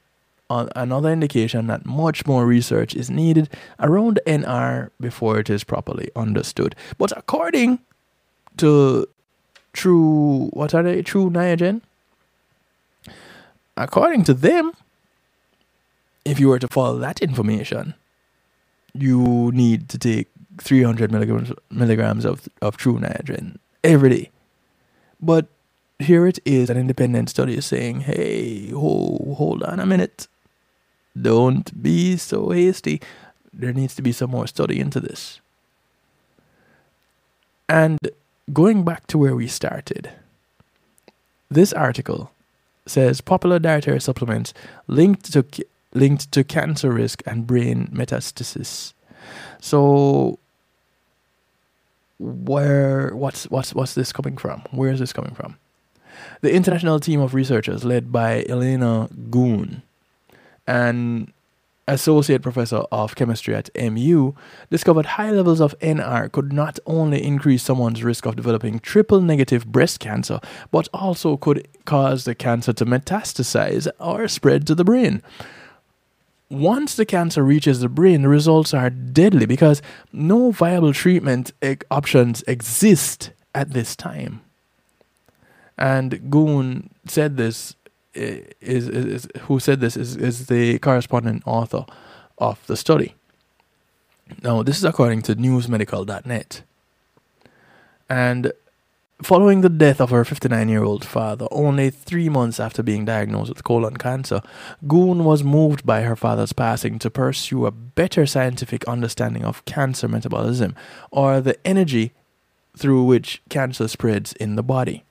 [0.51, 3.49] another indication that much more research is needed
[3.81, 6.77] around NR before it is properly understood.
[6.99, 7.81] But according
[8.59, 9.09] to
[9.73, 11.03] True, what are they?
[11.03, 11.83] Tru Niagen?
[13.77, 14.73] According to them,
[16.25, 17.95] if you were to follow that information,
[18.95, 20.29] you need to take
[20.59, 24.31] 300 milligrams, milligrams of, of Tru Niagen every day.
[25.21, 25.49] But
[25.99, 30.29] here it is an independent study saying, hey, ho, hold on a minute.
[31.21, 33.01] Don't be so hasty.
[33.53, 35.41] There needs to be some more study into this.
[37.69, 37.99] And
[38.53, 40.11] going back to where we started,
[41.51, 42.31] this article
[42.87, 44.53] says popular dietary supplements
[44.87, 45.45] linked to
[45.95, 48.93] linked to cancer risk and brain metastasis.
[49.61, 50.39] So
[52.19, 54.63] where what's what's what's this coming from?
[54.71, 55.57] Where is this coming from?
[56.43, 59.83] The international team of researchers led by Elena Goun
[60.67, 61.33] and
[61.87, 64.33] associate professor of chemistry at MU,
[64.71, 69.67] discovered high levels of NR could not only increase someone's risk of developing triple negative
[69.67, 70.41] breast cancer,
[70.71, 75.23] but also could cause the cancer to metastasize or spread to the brain
[76.51, 79.83] once the cancer reaches the brain, the results are deadly because
[80.13, 81.53] no viable treatment
[81.91, 84.41] options exist at this time.
[85.77, 87.75] And Goun said this
[88.15, 91.85] is, is, who said this is, is the corresponding author
[92.39, 93.15] of the study.
[94.43, 96.63] Now, this is according to newsmedical.net.
[98.09, 98.53] And
[99.23, 103.49] Following the death of her 59 year old father, only three months after being diagnosed
[103.49, 104.43] with colon cancer,
[104.87, 110.09] Goun was moved by her father's passing to pursue a better scientific understanding of cancer
[110.09, 110.75] metabolism,
[111.13, 112.13] or the energy
[112.77, 115.05] through which cancer spreads in the body.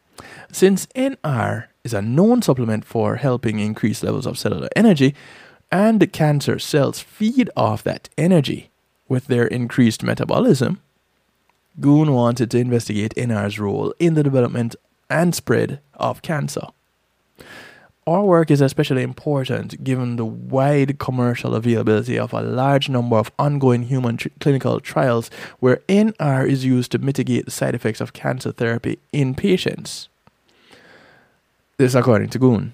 [0.51, 5.14] Since NR is a known supplement for helping increase levels of cellular energy,
[5.72, 8.69] and cancer cells feed off that energy
[9.10, 10.81] with their increased metabolism,
[11.80, 14.76] Goun wanted to investigate NR's role in the development
[15.10, 16.68] and spread of cancer.
[18.05, 23.31] Our work is especially important given the wide commercial availability of a large number of
[23.39, 28.11] ongoing human tr- clinical trials where NR is used to mitigate the side effects of
[28.11, 30.10] cancer therapy in patients.
[31.77, 32.73] This according to Goun,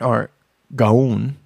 [0.00, 0.30] or
[0.74, 1.36] Gaun.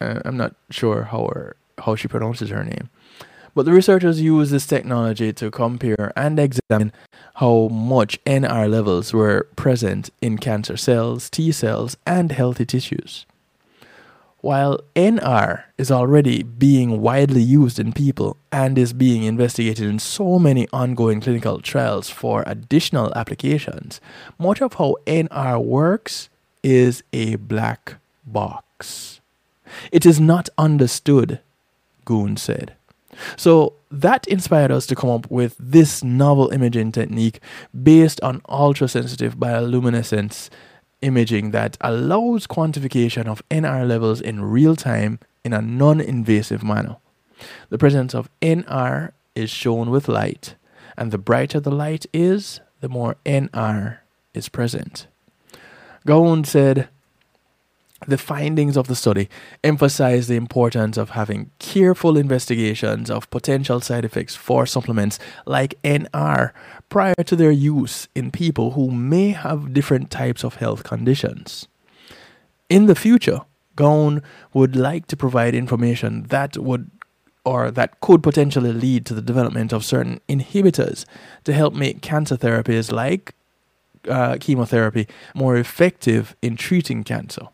[0.00, 2.90] Uh, I'm not sure how her, how she pronounces her name.
[3.54, 6.92] But the researchers used this technology to compare and examine
[7.36, 13.26] how much NR levels were present in cancer cells, T cells, and healthy tissues.
[14.44, 20.38] While NR is already being widely used in people and is being investigated in so
[20.38, 24.02] many ongoing clinical trials for additional applications,
[24.38, 26.28] much of how NR works
[26.62, 27.94] is a black
[28.26, 29.22] box.
[29.90, 31.40] It is not understood,
[32.04, 32.74] Goun said.
[33.38, 37.40] So that inspired us to come up with this novel imaging technique
[37.82, 40.50] based on ultra sensitive bioluminescence
[41.04, 46.96] imaging that allows quantification of NR levels in real time in a non invasive manner.
[47.68, 50.54] The presence of NR is shown with light,
[50.96, 53.98] and the brighter the light is, the more NR
[54.32, 55.06] is present.
[56.06, 56.88] Goun said,
[58.06, 59.28] the findings of the study
[59.62, 66.52] emphasize the importance of having careful investigations of potential side effects for supplements like NR
[66.88, 71.68] prior to their use in people who may have different types of health conditions.
[72.68, 73.40] In the future,
[73.76, 74.22] Goun
[74.52, 76.90] would like to provide information that would
[77.44, 81.04] or that could potentially lead to the development of certain inhibitors
[81.44, 83.34] to help make cancer therapies like
[84.08, 87.48] uh, chemotherapy more effective in treating cancer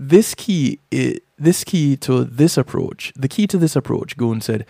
[0.00, 0.80] this key
[1.36, 4.64] this key to this approach, the key to this approach, Goun said,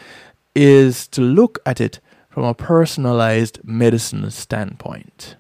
[0.57, 5.37] is to look at it from a personalized medicine standpoint.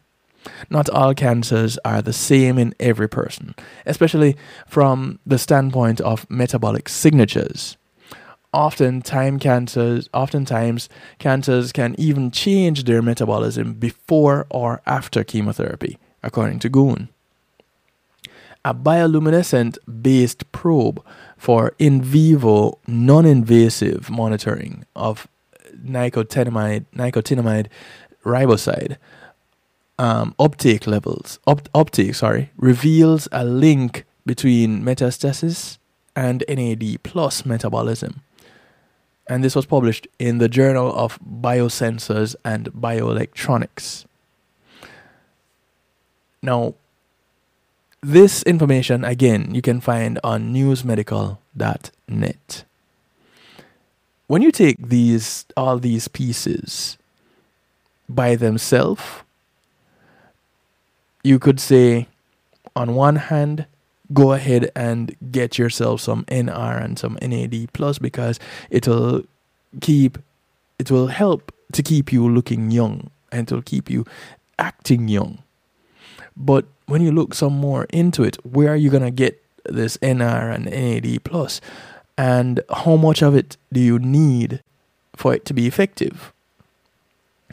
[0.70, 3.54] Not all cancers are the same in every person,
[3.84, 4.36] especially
[4.66, 7.76] from the standpoint of metabolic signatures.
[8.52, 10.88] often time cancers, oftentimes
[11.20, 17.08] cancers can even change their metabolism before or after chemotherapy, according to Goun
[18.64, 21.02] a bioluminescent based probe
[21.36, 25.26] for in vivo non invasive monitoring of
[25.84, 27.68] nicotinamide, nicotinamide
[28.24, 28.96] riboside
[30.00, 35.76] um, uptake levels, up, uptake, sorry, reveals a link between metastasis
[36.16, 38.22] and NAD plus metabolism.
[39.28, 44.06] And this was published in the Journal of Biosensors and Bioelectronics.
[46.42, 46.74] Now,
[48.02, 52.64] this information, again, you can find on newsmedical.net.
[54.26, 56.98] When you take these all these pieces
[58.08, 59.02] by themselves,
[61.22, 62.08] you could say,
[62.74, 63.66] on one hand,
[64.12, 68.38] go ahead and get yourself some NR and some NAD plus because
[68.70, 69.22] it'll
[69.80, 70.18] keep
[70.78, 74.04] it will help to keep you looking young and it'll keep you
[74.58, 75.42] acting young.
[76.36, 80.52] But when you look some more into it, where are you gonna get this NR
[80.52, 81.60] and NAD plus,
[82.18, 84.62] and how much of it do you need
[85.14, 86.32] for it to be effective?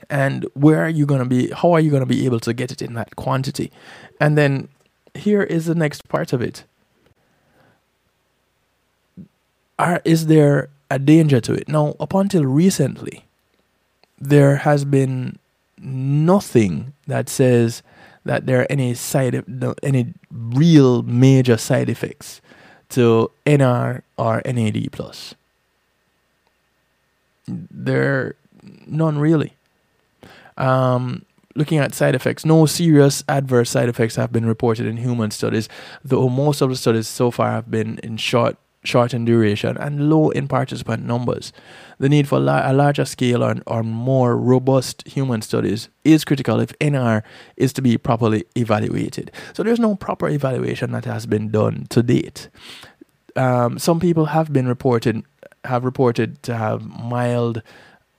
[0.10, 1.52] And where are you gonna be?
[1.52, 3.72] How are you gonna be able to get it in that quantity?
[4.20, 4.70] And then
[5.14, 6.64] here is the next part of it.
[9.78, 11.68] Are, is there a danger to it?
[11.68, 13.26] Now, up until recently,
[14.20, 15.38] there has been
[15.80, 17.84] nothing that says
[18.28, 19.44] that there are any side
[19.82, 22.42] any real major side effects
[22.90, 25.36] to NR or NAD plus.
[27.48, 28.36] There
[28.86, 29.54] none really.
[30.58, 31.26] Um,
[31.56, 35.70] looking at side effects, no serious adverse side effects have been reported in human studies,
[36.04, 40.10] though most of the studies so far have been in short short in duration and
[40.10, 41.52] low in participant numbers.
[42.00, 46.60] The need for la- a larger scale or, or more robust human studies is critical
[46.60, 47.24] if NR
[47.56, 49.32] is to be properly evaluated.
[49.54, 52.50] So there's no proper evaluation that has been done to date.
[53.36, 55.24] Um, some people have been reported
[55.66, 57.62] have reported to have mild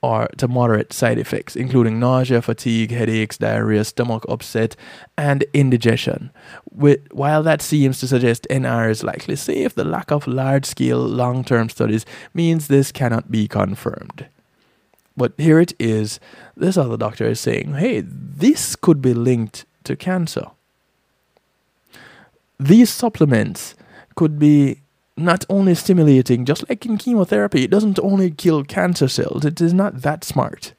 [0.01, 4.75] or to moderate side effects, including nausea, fatigue, headaches, diarrhea, stomach upset,
[5.17, 6.31] and indigestion.
[6.71, 10.99] With, while that seems to suggest NR is likely safe, the lack of large scale
[10.99, 14.27] long term studies means this cannot be confirmed.
[15.17, 16.19] But here it is
[16.55, 20.47] this other doctor is saying, hey, this could be linked to cancer.
[22.57, 23.75] These supplements
[24.15, 24.81] could be
[25.19, 29.73] not only stimulating, just like in chemotherapy, it doesn't only kill cancer cells, it is
[29.73, 30.73] not that smart.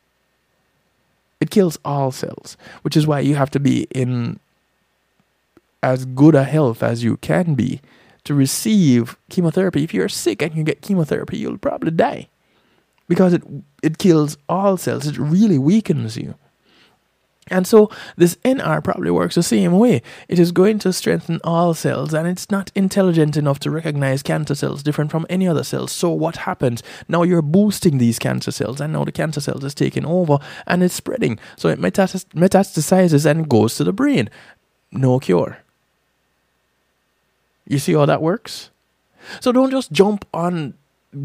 [1.41, 4.39] It kills all cells, which is why you have to be in
[5.83, 7.81] as good a health as you can be
[8.25, 9.83] to receive chemotherapy.
[9.83, 12.29] If you're sick and you get chemotherapy, you'll probably die
[13.09, 13.43] because it
[13.83, 15.07] it kills all cells.
[15.07, 16.35] It really weakens you.
[17.51, 20.03] And so this NR probably works the same way.
[20.29, 24.55] It is going to strengthen all cells and it's not intelligent enough to recognize cancer
[24.55, 25.91] cells different from any other cells.
[25.91, 26.83] So what happens?
[27.09, 30.83] Now you're boosting these cancer cells and now the cancer cells is taking over and
[30.83, 31.39] it's spreading.
[31.57, 34.31] So it metastasizes and goes to the brain.
[34.93, 35.59] No cure.
[37.67, 38.71] You see how that works?
[39.41, 40.75] So don't just jump on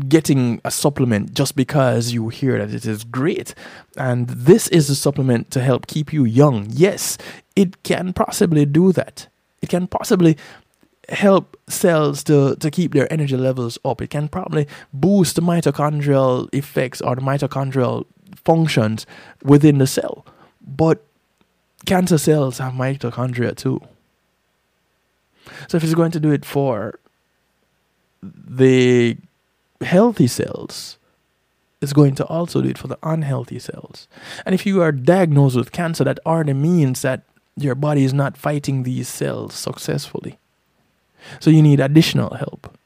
[0.08, 3.54] getting a supplement just because you hear that it is great.
[3.98, 6.68] And this is a supplement to help keep you young.
[6.70, 7.18] Yes,
[7.56, 9.28] it can possibly do that.
[9.62, 10.38] It can possibly
[11.10, 14.02] help cells to, to keep their energy levels up.
[14.02, 18.06] It can probably boost the mitochondrial effects or the mitochondrial
[18.44, 19.06] functions
[19.44, 20.26] within the cell.
[20.66, 21.04] But
[21.86, 23.82] cancer cells have mitochondria too.
[25.68, 27.00] So if it's going to do it for
[28.24, 29.18] the
[29.86, 30.98] healthy cells,
[31.82, 34.08] is going to also do it for the unhealthy cells.
[34.46, 37.22] And if you are diagnosed with cancer, that already means that
[37.56, 40.38] your body is not fighting these cells successfully.
[41.40, 42.78] So you need additional help.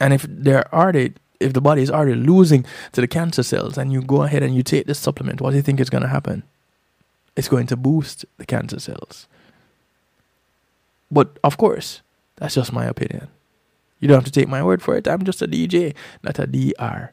[0.00, 3.92] And if they're already if the body is already losing to the cancer cells and
[3.92, 6.08] you go ahead and you take this supplement, what do you think is going to
[6.08, 6.44] happen?
[7.36, 9.26] It's going to boost the cancer cells.
[11.10, 12.00] But of course,
[12.36, 13.26] that's just my opinion.
[14.02, 15.06] You don't have to take my word for it.
[15.06, 17.10] I'm just a DJ, not a DR.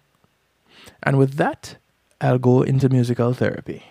[1.03, 1.77] And with that,
[2.19, 3.83] I'll go into musical therapy.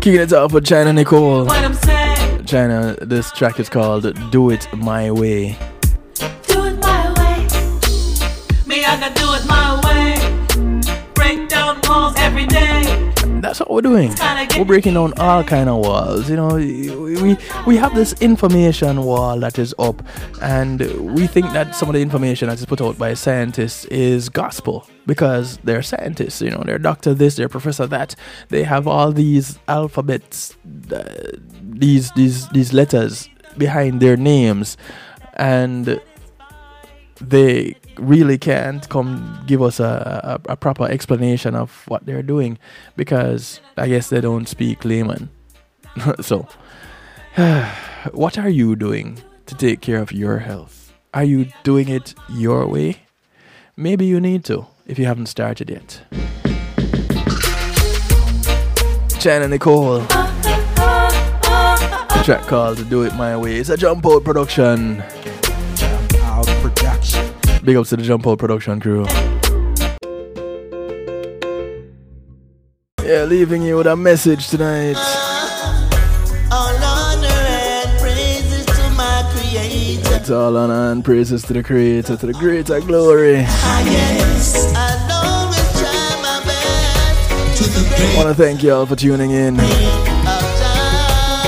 [0.00, 1.48] Kicking it off with China Nicole.
[2.44, 5.58] China, this track is called Do It My Way.
[12.36, 13.12] Every day.
[13.40, 14.12] That's what we're doing.
[14.56, 16.28] We're breaking down all kind of walls.
[16.28, 17.36] You know, we
[17.66, 20.02] we have this information wall that is up,
[20.42, 20.80] and
[21.14, 24.88] we think that some of the information that is put out by scientists is gospel
[25.06, 26.40] because they're scientists.
[26.42, 28.14] You know, they're doctor this, they're professor that.
[28.48, 30.56] They have all these alphabets,
[30.92, 31.32] uh,
[31.62, 34.76] these these these letters behind their names,
[35.34, 36.00] and
[37.20, 42.58] they really can't come give us a, a, a, proper explanation of what they're doing
[42.96, 45.30] because I guess they don't speak layman.
[46.20, 46.48] so,
[48.12, 50.92] what are you doing to take care of your health?
[51.14, 53.02] Are you doing it your way?
[53.76, 56.02] Maybe you need to if you haven't started yet.
[59.20, 60.02] China Nicole.
[62.16, 63.56] A track called Do It My Way.
[63.56, 65.02] It's a jump out production.
[67.66, 69.04] Big ups to the Jump Out production crew.
[73.04, 74.94] Yeah, leaving you with a message tonight.
[80.14, 83.38] It's all honor and praises to the Creator, to the greater glory.
[83.38, 83.82] I
[88.16, 89.56] want to thank you all for tuning in.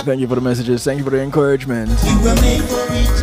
[0.04, 0.84] Thank you for the messages.
[0.84, 1.90] Thank you for the encouragement.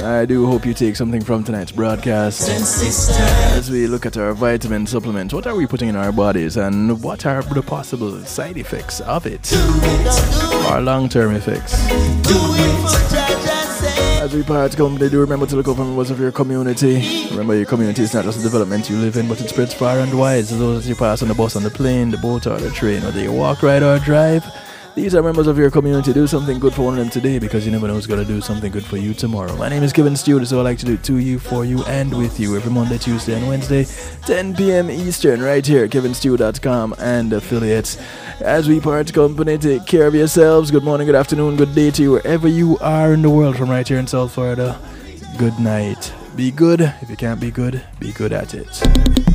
[0.03, 4.85] I do hope you take something from tonight's broadcast as we look at our vitamin
[4.85, 5.33] supplements.
[5.33, 9.25] What are we putting in our bodies and what are the possible side effects of
[9.25, 9.51] it?
[10.67, 11.73] Our long term effects.
[14.21, 17.27] As we part company, do remember to look for members of your community.
[17.29, 19.99] Remember, your community is not just a development you live in, but it spreads far
[19.99, 20.45] and wide.
[20.45, 22.71] So those as you pass on the bus, on the plane, the boat, or the
[22.71, 24.43] train, whether you walk, ride, or drive.
[24.95, 26.13] These are members of your community.
[26.13, 28.25] Do something good for one of them today because you never know who's going to
[28.25, 29.53] do something good for you tomorrow.
[29.57, 32.17] My name is Kevin Stewart, so I like to do to you, for you, and
[32.17, 33.85] with you every Monday, Tuesday, and Wednesday,
[34.25, 34.89] 10 p.m.
[34.89, 37.97] Eastern, right here at kevinstew.com and affiliates.
[38.39, 40.71] As we part company, take care of yourselves.
[40.71, 43.69] Good morning, good afternoon, good day to you, wherever you are in the world from
[43.69, 44.79] right here in South Florida.
[45.37, 46.13] Good night.
[46.37, 46.79] Be good.
[46.79, 49.34] If you can't be good, be good at it.